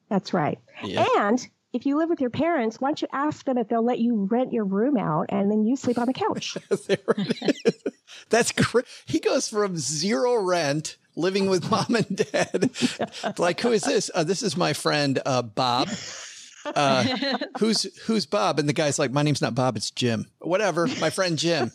[0.08, 0.58] That's right.
[0.82, 1.06] Yeah.
[1.16, 1.46] And
[1.76, 4.26] if you live with your parents, why don't you ask them if they'll let you
[4.30, 6.56] rent your room out and then you sleep on the couch?
[8.30, 8.86] That's great.
[9.04, 12.70] He goes from zero rent, living with mom and dad.
[13.38, 14.10] like, who is this?
[14.14, 15.90] Uh, this is my friend uh, Bob.
[16.64, 17.04] Uh,
[17.58, 18.58] who's who's Bob?
[18.58, 20.26] And the guy's like, my name's not Bob, it's Jim.
[20.40, 21.72] Whatever, my friend Jim.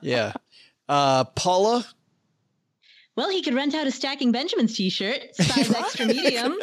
[0.00, 0.32] Yeah.
[0.88, 1.86] Uh, Paula,
[3.16, 6.58] well, he could rent out a Stacking Benjamins t-shirt, size extra medium.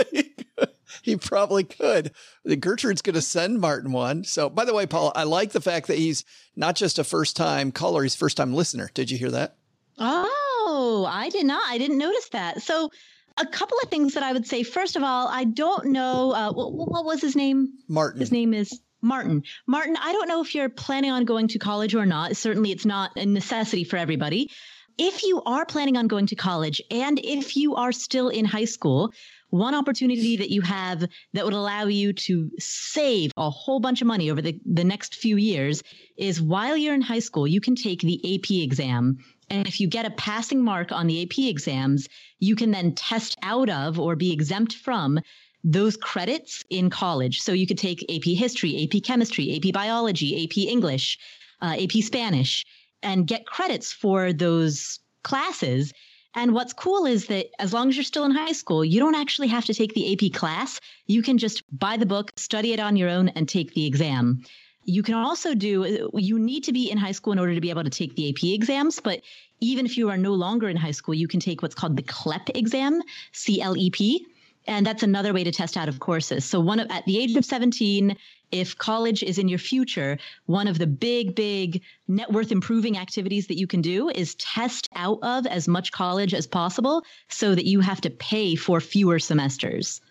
[1.01, 2.11] He probably could.
[2.59, 4.23] Gertrude's going to send Martin one.
[4.23, 6.23] So, by the way, Paul, I like the fact that he's
[6.55, 8.89] not just a first time caller, he's first time listener.
[8.93, 9.55] Did you hear that?
[9.97, 11.63] Oh, I did not.
[11.67, 12.61] I didn't notice that.
[12.61, 12.91] So,
[13.39, 14.63] a couple of things that I would say.
[14.63, 17.73] First of all, I don't know uh, what, what was his name.
[17.87, 18.19] Martin.
[18.19, 19.43] His name is Martin.
[19.67, 22.35] Martin, I don't know if you're planning on going to college or not.
[22.35, 24.49] Certainly, it's not a necessity for everybody.
[24.97, 28.65] If you are planning on going to college and if you are still in high
[28.65, 29.13] school,
[29.57, 34.07] one opportunity that you have that would allow you to save a whole bunch of
[34.07, 35.83] money over the, the next few years
[36.17, 39.17] is while you're in high school, you can take the AP exam.
[39.49, 42.07] And if you get a passing mark on the AP exams,
[42.39, 45.19] you can then test out of or be exempt from
[45.63, 47.41] those credits in college.
[47.41, 51.17] So you could take AP history, AP chemistry, AP biology, AP English,
[51.61, 52.65] uh, AP Spanish,
[53.03, 55.93] and get credits for those classes.
[56.37, 59.15] And what's cool is that as long as you're still in high school, you don't
[59.15, 60.79] actually have to take the AP class.
[61.07, 64.43] You can just buy the book, study it on your own, and take the exam.
[64.85, 67.71] You can also do, you need to be in high school in order to be
[67.71, 69.21] able to take the AP exams, but
[69.61, 72.03] even if you are no longer in high school, you can take what's called the
[72.03, 73.01] CLEP exam,
[73.31, 74.27] C L E P.
[74.67, 76.43] And that's another way to test out of courses.
[76.45, 78.15] So one of, at the age of 17,
[78.51, 83.47] if college is in your future, one of the big, big net worth improving activities
[83.47, 87.65] that you can do is test out of as much college as possible so that
[87.65, 90.01] you have to pay for fewer semesters.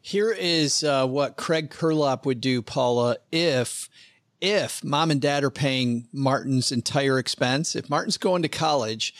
[0.00, 3.88] Here is uh, what Craig Curelop would do, Paula, if
[4.40, 9.14] if mom and dad are paying Martin's entire expense, if Martin's going to college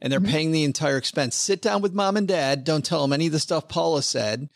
[0.00, 0.30] and they're mm-hmm.
[0.30, 2.64] paying the entire expense, sit down with mom and dad.
[2.64, 4.48] Don't tell them any of the stuff Paula said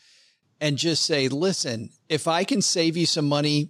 [0.59, 3.69] and just say, listen, if I can save you some money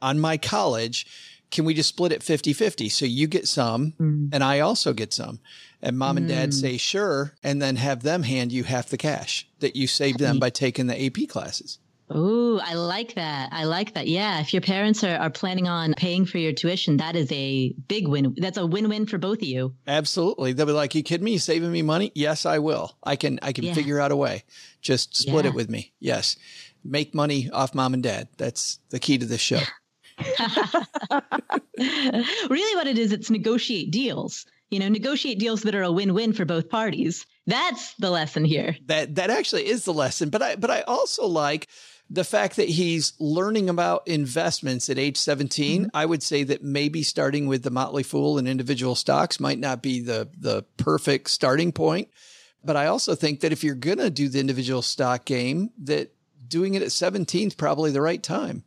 [0.00, 1.06] on my college,
[1.52, 2.88] can we just split it 50 50?
[2.88, 4.30] So you get some mm.
[4.32, 5.38] and I also get some.
[5.80, 6.20] And mom mm.
[6.20, 6.54] and dad mm.
[6.54, 7.34] say, sure.
[7.42, 10.88] And then have them hand you half the cash that you saved them by taking
[10.88, 11.78] the AP classes.
[12.14, 13.48] Oh, I like that.
[13.52, 14.06] I like that.
[14.06, 14.40] Yeah.
[14.40, 18.06] If your parents are, are planning on paying for your tuition, that is a big
[18.06, 18.34] win.
[18.36, 19.74] That's a win-win for both of you.
[19.86, 20.52] Absolutely.
[20.52, 21.32] They'll be like, you kidding me?
[21.32, 22.12] You saving me money?
[22.14, 22.96] Yes, I will.
[23.02, 23.72] I can, I can yeah.
[23.72, 24.44] figure out a way.
[24.82, 25.50] Just split yeah.
[25.50, 25.94] it with me.
[26.00, 26.36] Yes.
[26.84, 28.28] Make money off mom and dad.
[28.36, 29.60] That's the key to this show.
[31.78, 34.44] really what it is, it's negotiate deals.
[34.70, 37.26] You know, negotiate deals that are a win-win for both parties.
[37.46, 38.76] That's the lesson here.
[38.86, 40.30] That that actually is the lesson.
[40.30, 41.68] But I but I also like
[42.10, 45.88] the fact that he's learning about investments at age 17, mm-hmm.
[45.94, 49.82] I would say that maybe starting with the Motley Fool and individual stocks might not
[49.82, 52.08] be the, the perfect starting point.
[52.64, 56.12] But I also think that if you're going to do the individual stock game, that
[56.46, 58.62] doing it at 17 is probably the right time.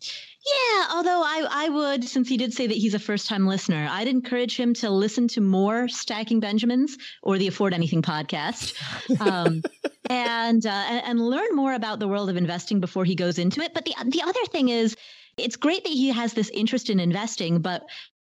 [0.00, 3.88] Yeah, although I, I would, since he did say that he's a first time listener,
[3.90, 8.72] I'd encourage him to listen to more Stacking Benjamins or the Afford Anything podcast
[9.20, 9.62] um,
[10.10, 13.74] and, uh, and learn more about the world of investing before he goes into it.
[13.74, 14.96] But the, the other thing is,
[15.36, 17.86] it's great that he has this interest in investing, but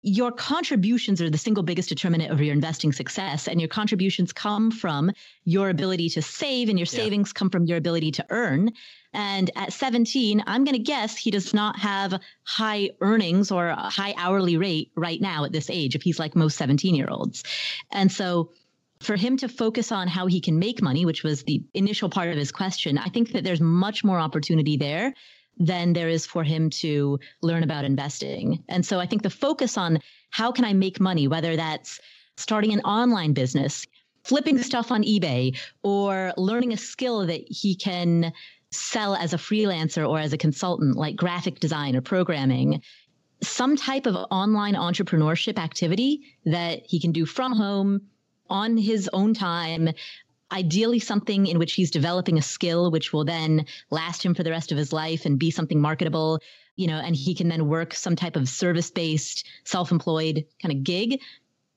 [0.02, 3.46] your contributions are the single biggest determinant of your investing success.
[3.46, 5.12] And your contributions come from
[5.44, 7.38] your ability to save, and your savings yeah.
[7.38, 8.72] come from your ability to earn.
[9.12, 13.76] And at 17, I'm going to guess he does not have high earnings or a
[13.76, 17.44] high hourly rate right now at this age, if he's like most 17 year olds.
[17.92, 18.50] And so
[19.02, 22.28] for him to focus on how he can make money, which was the initial part
[22.28, 25.12] of his question, I think that there's much more opportunity there
[25.58, 28.62] than there is for him to learn about investing.
[28.68, 29.98] And so I think the focus on
[30.30, 32.00] how can I make money, whether that's
[32.36, 33.86] starting an online business,
[34.24, 38.32] flipping stuff on eBay or learning a skill that he can
[38.70, 42.80] sell as a freelancer or as a consultant, like graphic design or programming,
[43.42, 48.00] some type of online entrepreneurship activity that he can do from home
[48.48, 49.90] on his own time.
[50.50, 54.50] Ideally, something in which he's developing a skill which will then last him for the
[54.50, 56.40] rest of his life and be something marketable,
[56.76, 60.74] you know, and he can then work some type of service based, self employed kind
[60.74, 61.20] of gig.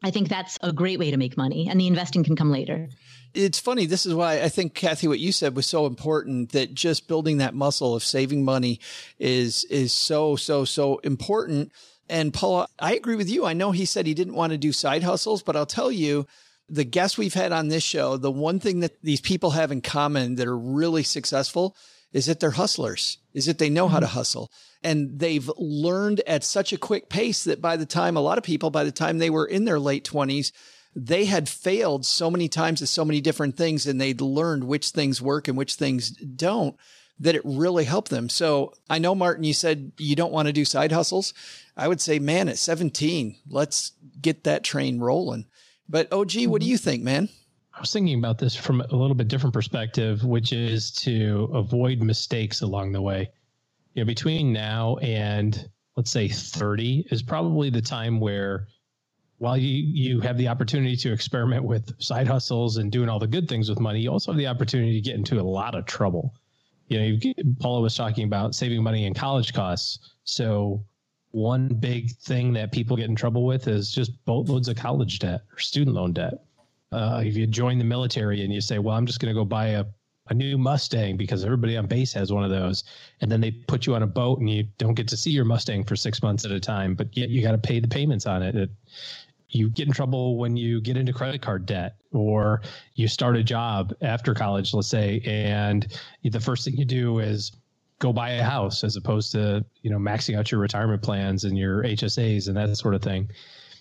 [0.03, 2.89] I think that's a great way to make money, and the investing can come later
[3.35, 3.85] it's funny.
[3.85, 7.37] This is why I think Kathe, what you said was so important that just building
[7.37, 8.79] that muscle of saving money
[9.19, 11.71] is, is so, so, so important.
[12.09, 13.45] And Paula, I agree with you.
[13.45, 16.25] I know he said he didn't want to do side hustles, but I'll tell you,
[16.69, 19.81] the guests we've had on this show, the one thing that these people have in
[19.81, 21.75] common that are really successful
[22.11, 24.15] is that they're hustlers, is that they know how to mm-hmm.
[24.15, 24.51] hustle.
[24.83, 28.43] And they've learned at such a quick pace that by the time a lot of
[28.43, 30.51] people, by the time they were in their late 20s,
[30.95, 34.89] they had failed so many times at so many different things and they'd learned which
[34.89, 36.77] things work and which things don't
[37.19, 38.29] that it really helped them.
[38.29, 41.33] So I know, Martin, you said you don't want to do side hustles.
[41.77, 45.45] I would say, man, at 17, let's get that train rolling.
[45.87, 46.61] But OG, what do mm-hmm.
[46.61, 47.29] you think, man?
[47.73, 52.01] I was thinking about this from a little bit different perspective, which is to avoid
[52.01, 53.29] mistakes along the way.
[53.93, 58.67] You know, between now and let's say 30 is probably the time where
[59.37, 63.27] while you, you have the opportunity to experiment with side hustles and doing all the
[63.27, 65.85] good things with money, you also have the opportunity to get into a lot of
[65.85, 66.33] trouble.
[66.87, 69.99] You know, you, Paula was talking about saving money in college costs.
[70.23, 70.85] So
[71.35, 75.41] one big thing that people get in trouble with is just boatloads of college debt
[75.51, 76.45] or student loan debt.
[76.93, 79.43] Uh, if you join the military and you say, well, I'm just going to go
[79.43, 79.85] buy a,
[80.29, 82.85] a new Mustang because everybody on base has one of those.
[83.19, 85.43] And then they put you on a boat and you don't get to see your
[85.43, 88.25] Mustang for six months at a time, but yet you got to pay the payments
[88.25, 88.55] on it.
[88.55, 88.69] it
[89.49, 92.61] you get in trouble when you get into credit card debt or
[92.95, 97.51] you start a job after college, let's say, and the first thing you do is
[97.99, 101.57] go buy a house as opposed to, you know, maxing out your retirement plans and
[101.57, 103.29] your HSAs and that sort of thing.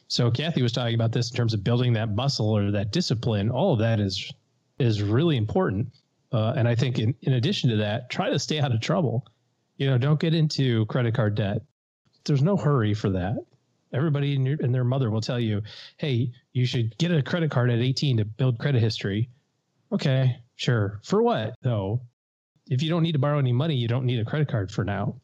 [0.09, 3.51] So Kathe was talking about this in terms of building that muscle or that discipline.
[3.51, 4.33] All of that is
[4.79, 5.89] is really important.
[6.33, 9.27] Uh, and I think in, in addition to that, try to stay out of trouble.
[9.77, 11.63] You know, don't get into credit card debt.
[12.25, 13.37] There's no hurry for that.
[13.93, 15.63] Everybody your, and their mother will tell you,
[15.99, 19.31] hey, you should get a credit card at 18 to build credit history.
[19.93, 21.01] Okay, sure.
[21.05, 22.01] For what, though?
[22.69, 24.85] If you don't need to borrow any money, you don't need a credit card for
[24.85, 25.17] now.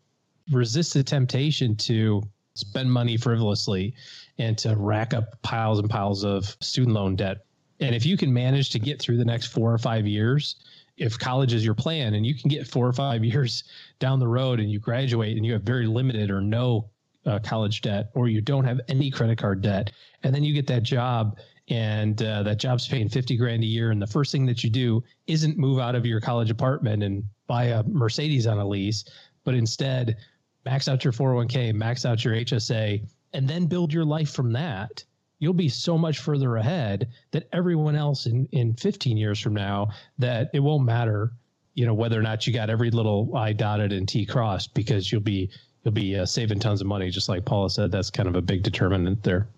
[0.51, 2.23] Resist the temptation to
[2.55, 3.95] spend money frivolously
[4.39, 7.45] and to rack up piles and piles of student loan debt.
[7.81, 10.57] And if you can manage to get through the next four or five years,
[10.99, 13.65] if college is your plan and you can get four or five years
[13.99, 16.89] down the road and you graduate and you have very limited or no
[17.27, 19.93] uh, college debt or you don't have any credit card debt
[20.23, 21.39] and then you get that job
[21.71, 24.71] and uh, that job's paying 50 grand a year and the first thing that you
[24.71, 29.05] do isn't move out of your college apartment and buy a mercedes on a lease
[29.45, 30.17] but instead
[30.65, 33.03] max out your 401k max out your hsa
[33.33, 35.03] and then build your life from that
[35.39, 39.89] you'll be so much further ahead that everyone else in, in 15 years from now
[40.19, 41.33] that it won't matter
[41.75, 45.11] you know whether or not you got every little i dotted and t crossed because
[45.11, 45.49] you'll be
[45.85, 47.11] you'll be uh, saving tons of money.
[47.11, 49.49] Just like Paula said, that's kind of a big determinant there.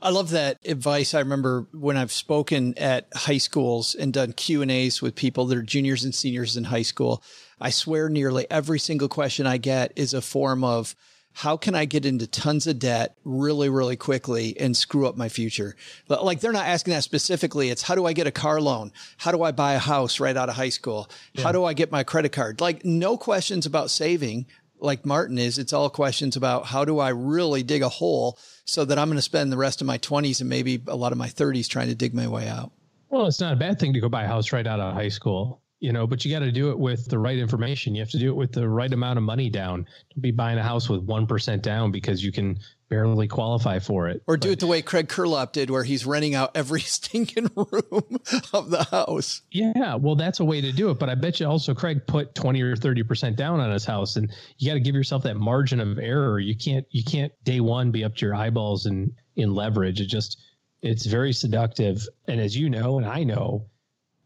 [0.00, 1.12] I love that advice.
[1.12, 5.46] I remember when I've spoken at high schools and done Q and A's with people
[5.46, 7.22] that are juniors and seniors in high school.
[7.60, 10.94] I swear nearly every single question I get is a form of,
[11.32, 15.28] how can I get into tons of debt really, really quickly and screw up my
[15.28, 15.76] future?
[16.08, 17.70] Like they're not asking that specifically.
[17.70, 18.90] It's how do I get a car loan?
[19.18, 21.08] How do I buy a house right out of high school?
[21.34, 21.44] Yeah.
[21.44, 22.60] How do I get my credit card?
[22.60, 24.46] Like no questions about saving
[24.80, 28.84] like Martin is, it's all questions about how do I really dig a hole so
[28.84, 31.18] that I'm going to spend the rest of my 20s and maybe a lot of
[31.18, 32.72] my 30s trying to dig my way out.
[33.10, 35.08] Well, it's not a bad thing to go buy a house right out of high
[35.08, 37.94] school, you know, but you got to do it with the right information.
[37.94, 39.86] You have to do it with the right amount of money down.
[40.14, 42.58] Don't be buying a house with 1% down because you can
[42.88, 44.22] barely qualify for it.
[44.26, 47.50] Or do but, it the way Craig Curelop did, where he's renting out every stinking
[47.54, 48.20] room
[48.52, 49.42] of the house.
[49.50, 50.98] Yeah, well, that's a way to do it.
[50.98, 54.16] But I bet you also Craig put twenty or thirty percent down on his house,
[54.16, 56.38] and you got to give yourself that margin of error.
[56.38, 60.00] You can't you can't day one be up to your eyeballs in in leverage.
[60.00, 60.40] It just
[60.82, 63.66] it's very seductive, and as you know, and I know.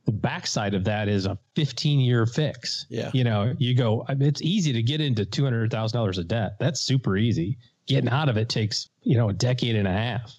[0.04, 2.86] The backside of that is a 15 year fix.
[2.90, 3.12] Yeah.
[3.14, 6.56] You know, you go, it's easy to get into $200,000 of debt.
[6.58, 7.56] That's super easy
[7.92, 10.34] getting out of it takes, you know, a decade and a half.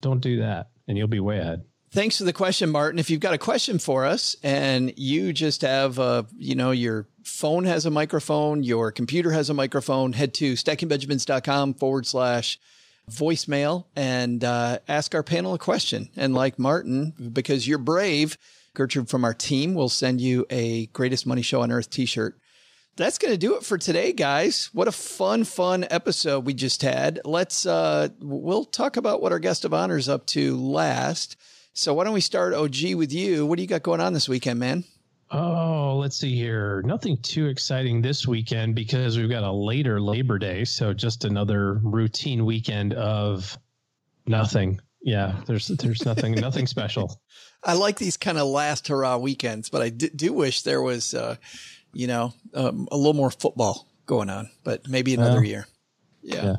[0.00, 1.64] Don't do that and you'll be way ahead.
[1.92, 3.00] Thanks for the question, Martin.
[3.00, 7.08] If you've got a question for us and you just have, a, you know, your
[7.24, 12.60] phone has a microphone, your computer has a microphone, head to stackingbenjamins.com forward slash
[13.10, 16.10] voicemail and uh, ask our panel a question.
[16.16, 18.38] And like Martin, because you're brave,
[18.74, 22.38] Gertrude from our team will send you a Greatest Money Show on Earth t shirt.
[22.96, 24.68] That's going to do it for today, guys.
[24.72, 27.20] What a fun, fun episode we just had.
[27.24, 31.36] Let's, uh, we'll talk about what our guest of honor is up to last.
[31.72, 33.46] So why don't we start OG with you?
[33.46, 34.84] What do you got going on this weekend, man?
[35.30, 36.82] Oh, let's see here.
[36.84, 40.64] Nothing too exciting this weekend because we've got a later Labor Day.
[40.64, 43.56] So just another routine weekend of
[44.26, 44.80] nothing.
[45.02, 47.22] Yeah, there's there's nothing nothing special.
[47.62, 51.36] I like these kind of last hurrah weekends, but I do wish there was, uh,
[51.92, 54.50] you know, um, a little more football going on.
[54.64, 55.66] But maybe another Well, year.
[56.22, 56.44] Yeah.
[56.44, 56.56] Yeah.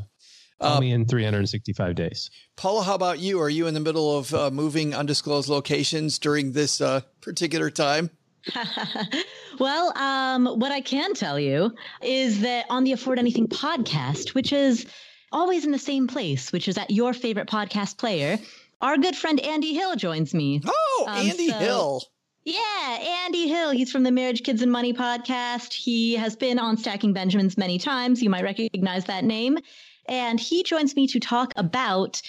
[0.60, 2.30] Only in 365 days.
[2.56, 3.40] Paula, how about you?
[3.42, 8.12] Are you in the middle of uh, moving undisclosed locations during this uh, particular time?
[9.60, 14.54] well, um, what I can tell you is that on the Afford Anything podcast, which
[14.54, 14.86] is
[15.32, 18.38] always in the same place, which is at your favorite podcast player,
[18.82, 20.62] our good friend Andy Hill joins me.
[20.66, 22.02] Oh, Um, Andy so- Hill.
[22.44, 23.70] Yeah, Andy Hill.
[23.70, 25.74] He's from the Marriage, Kids, and Money podcast.
[25.74, 28.22] He has been on Stacking Benjamins many times.
[28.24, 29.60] You might recognize that name.
[30.08, 32.20] And he joins me to talk about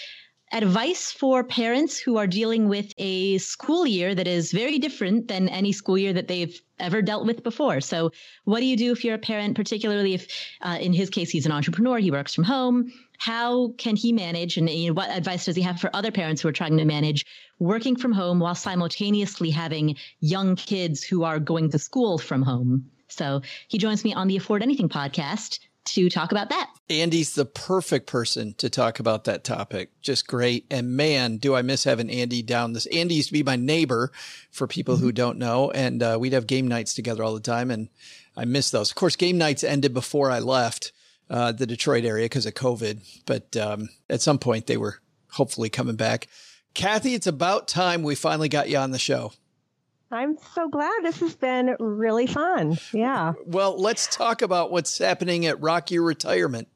[0.52, 5.48] advice for parents who are dealing with a school year that is very different than
[5.48, 7.80] any school year that they've ever dealt with before.
[7.80, 8.12] So,
[8.44, 10.28] what do you do if you're a parent, particularly if,
[10.60, 12.92] uh, in his case, he's an entrepreneur, he works from home?
[13.22, 16.42] How can he manage, and you know, what advice does he have for other parents
[16.42, 17.24] who are trying to manage
[17.60, 22.90] working from home while simultaneously having young kids who are going to school from home?
[23.06, 26.68] So, he joins me on the Afford Anything podcast to talk about that.
[26.90, 29.90] Andy's the perfect person to talk about that topic.
[30.00, 30.66] Just great.
[30.68, 32.86] And man, do I miss having Andy down this.
[32.86, 34.10] Andy used to be my neighbor
[34.50, 35.70] for people who don't know.
[35.70, 37.70] And uh, we'd have game nights together all the time.
[37.70, 37.88] And
[38.36, 38.90] I miss those.
[38.90, 40.90] Of course, game nights ended before I left
[41.32, 43.00] uh, the Detroit area because of COVID.
[43.26, 45.00] But um, at some point, they were
[45.30, 46.28] hopefully coming back.
[46.74, 49.32] Kathe, it's about time we finally got you on the show.
[50.10, 52.76] I'm so glad this has been really fun.
[52.92, 53.32] Yeah.
[53.46, 56.68] Well, let's talk about what's happening at Rock Your Retirement.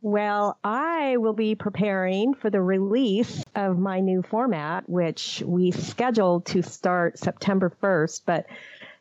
[0.00, 6.46] Well, I will be preparing for the release of my new format, which we scheduled
[6.46, 8.22] to start September 1st.
[8.24, 8.46] But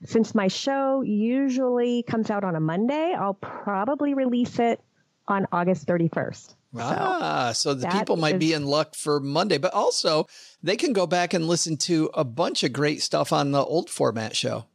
[0.03, 4.81] since my show usually comes out on a Monday, I'll probably release it
[5.27, 6.55] on August 31st.
[6.79, 10.27] Ah, so the people might be in luck for Monday, but also
[10.61, 13.89] they can go back and listen to a bunch of great stuff on the old
[13.89, 14.65] format show.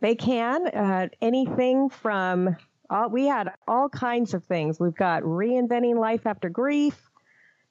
[0.00, 0.66] They can.
[0.66, 2.56] Uh, anything from,
[2.90, 4.78] all, we had all kinds of things.
[4.78, 7.10] We've got reinventing life after grief,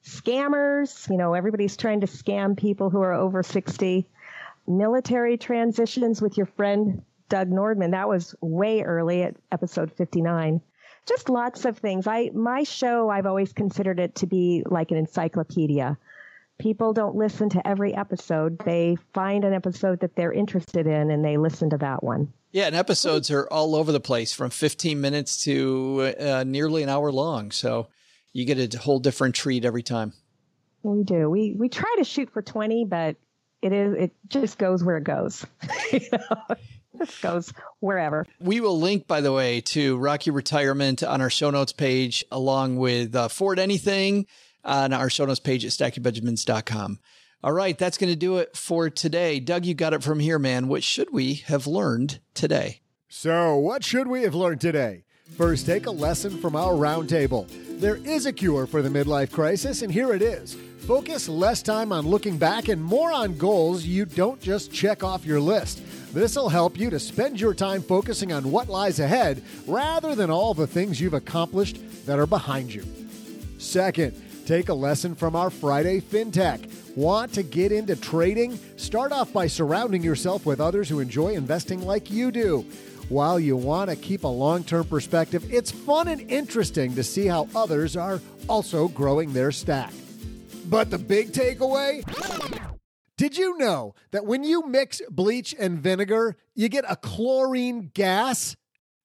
[0.04, 1.08] scammers.
[1.08, 4.06] You know, everybody's trying to scam people who are over 60.
[4.66, 7.92] Military transitions with your friend Doug Nordman.
[7.92, 10.60] That was way early at episode 59.
[11.06, 12.06] Just lots of things.
[12.06, 15.96] I my show I've always considered it to be like an encyclopedia.
[16.58, 18.58] People don't listen to every episode.
[18.64, 22.32] They find an episode that they're interested in and they listen to that one.
[22.50, 26.88] Yeah, and episodes are all over the place from 15 minutes to uh, nearly an
[26.88, 27.50] hour long.
[27.50, 27.88] So
[28.32, 30.12] you get a whole different treat every time.
[30.82, 31.28] We do.
[31.28, 33.16] We we try to shoot for 20, but
[33.62, 35.44] it is it just goes where it goes.
[35.92, 36.56] you know,
[37.22, 38.26] goes wherever.
[38.40, 42.24] We will link, by the way, to Rock Your Retirement on our show notes page,
[42.30, 44.26] along with uh, Ford Anything
[44.64, 46.98] on our show notes page at stackingbenjamins.com.
[47.44, 49.38] All right, that's going to do it for today.
[49.38, 50.68] Doug, you got it from here, man.
[50.68, 52.80] What should we have learned today?
[53.08, 55.04] So, what should we have learned today?
[55.36, 57.46] First, take a lesson from our roundtable.
[57.78, 60.56] There is a cure for the midlife crisis, and here it is.
[60.86, 65.26] Focus less time on looking back and more on goals you don't just check off
[65.26, 65.82] your list.
[66.16, 70.30] This will help you to spend your time focusing on what lies ahead rather than
[70.30, 72.84] all the things you've accomplished that are behind you.
[73.58, 76.96] Second, take a lesson from our Friday FinTech.
[76.96, 78.58] Want to get into trading?
[78.78, 82.64] Start off by surrounding yourself with others who enjoy investing like you do.
[83.10, 87.26] While you want to keep a long term perspective, it's fun and interesting to see
[87.26, 89.92] how others are also growing their stack.
[90.64, 92.02] But the big takeaway?
[93.16, 98.56] Did you know that when you mix bleach and vinegar, you get a chlorine gas?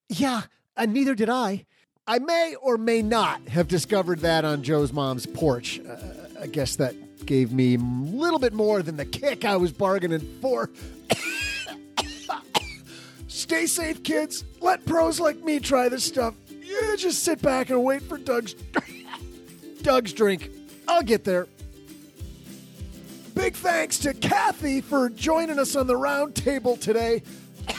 [0.09, 0.41] Yeah,
[0.75, 1.65] and neither did I.
[2.05, 5.79] I may or may not have discovered that on Joe's mom's porch.
[5.79, 5.95] Uh,
[6.41, 10.39] I guess that gave me a little bit more than the kick I was bargaining
[10.41, 10.69] for.
[13.29, 14.43] Stay safe, kids.
[14.59, 16.33] Let pros like me try this stuff.
[16.49, 18.55] Yeah, just sit back and wait for Doug's
[19.83, 20.49] Doug's drink.
[20.87, 21.47] I'll get there.
[23.33, 27.23] Big thanks to Kathe for joining us on the roundtable today.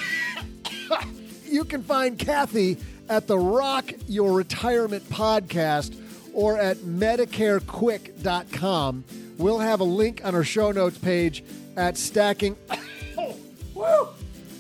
[1.47, 5.99] you can find Kathe at the Rock Your Retirement podcast
[6.33, 9.05] or at medicarequick.com.
[9.39, 11.45] We'll have a link on our show notes page
[11.77, 12.57] at stacking
[13.75, 14.09] woo,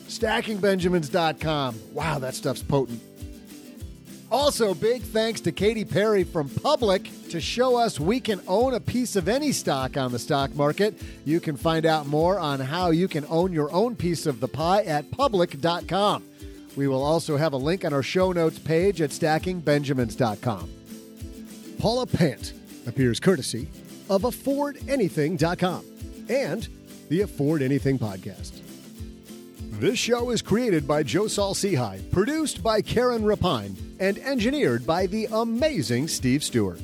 [0.08, 1.80] stackingbenjamins.com.
[1.92, 3.00] Wow, that stuff's potent.
[4.32, 8.80] Also, big thanks to Katie Perry from Public to show us we can own a
[8.80, 10.94] piece of any stock on the stock market.
[11.26, 14.48] You can find out more on how you can own your own piece of the
[14.48, 16.24] pie at public.com.
[16.76, 20.70] We will also have a link on our show notes page at stackingbenjamins.com.
[21.78, 22.54] Paula Pant
[22.86, 23.68] appears courtesy
[24.08, 25.84] of AffordAnything.com
[26.30, 26.68] and
[27.10, 28.52] the Afford Anything podcast.
[29.72, 35.06] This show is created by Joe Saul Sehy, produced by Karen Rapine, and engineered by
[35.06, 36.80] the amazing Steve Stewart.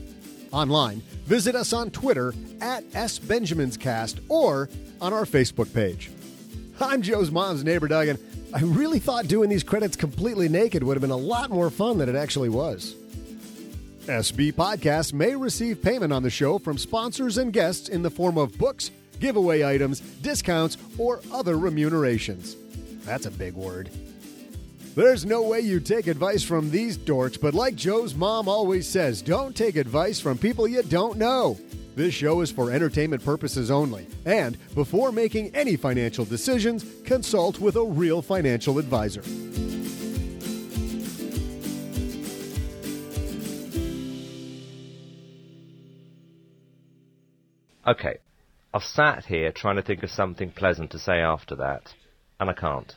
[0.53, 4.69] Online, visit us on Twitter at SBenjaminsCast or
[5.01, 6.13] on our Facebook page.
[6.81, 8.21] I'm Joe's mom's neighbor, Doug, and
[8.55, 11.99] I really thought doing these credits completely naked would have been a lot more fun
[11.99, 12.95] than it actually was.
[14.07, 18.39] SB Podcasts may receive payment on the show from sponsors and guests in the form
[18.39, 22.55] of books, giveaway items, discounts, or other remunerations.
[23.05, 23.91] That's a big word.
[24.99, 29.23] There's no way you take advice from these dorks, but like Joe's mom always says,
[29.23, 31.57] don't take advice from people you don't know.
[31.95, 37.77] This show is for entertainment purposes only, and before making any financial decisions, consult with
[37.77, 39.23] a real financial advisor.
[47.87, 48.19] Okay,
[48.75, 51.95] I've sat here trying to think of something pleasant to say after that,
[52.41, 52.97] and I can't.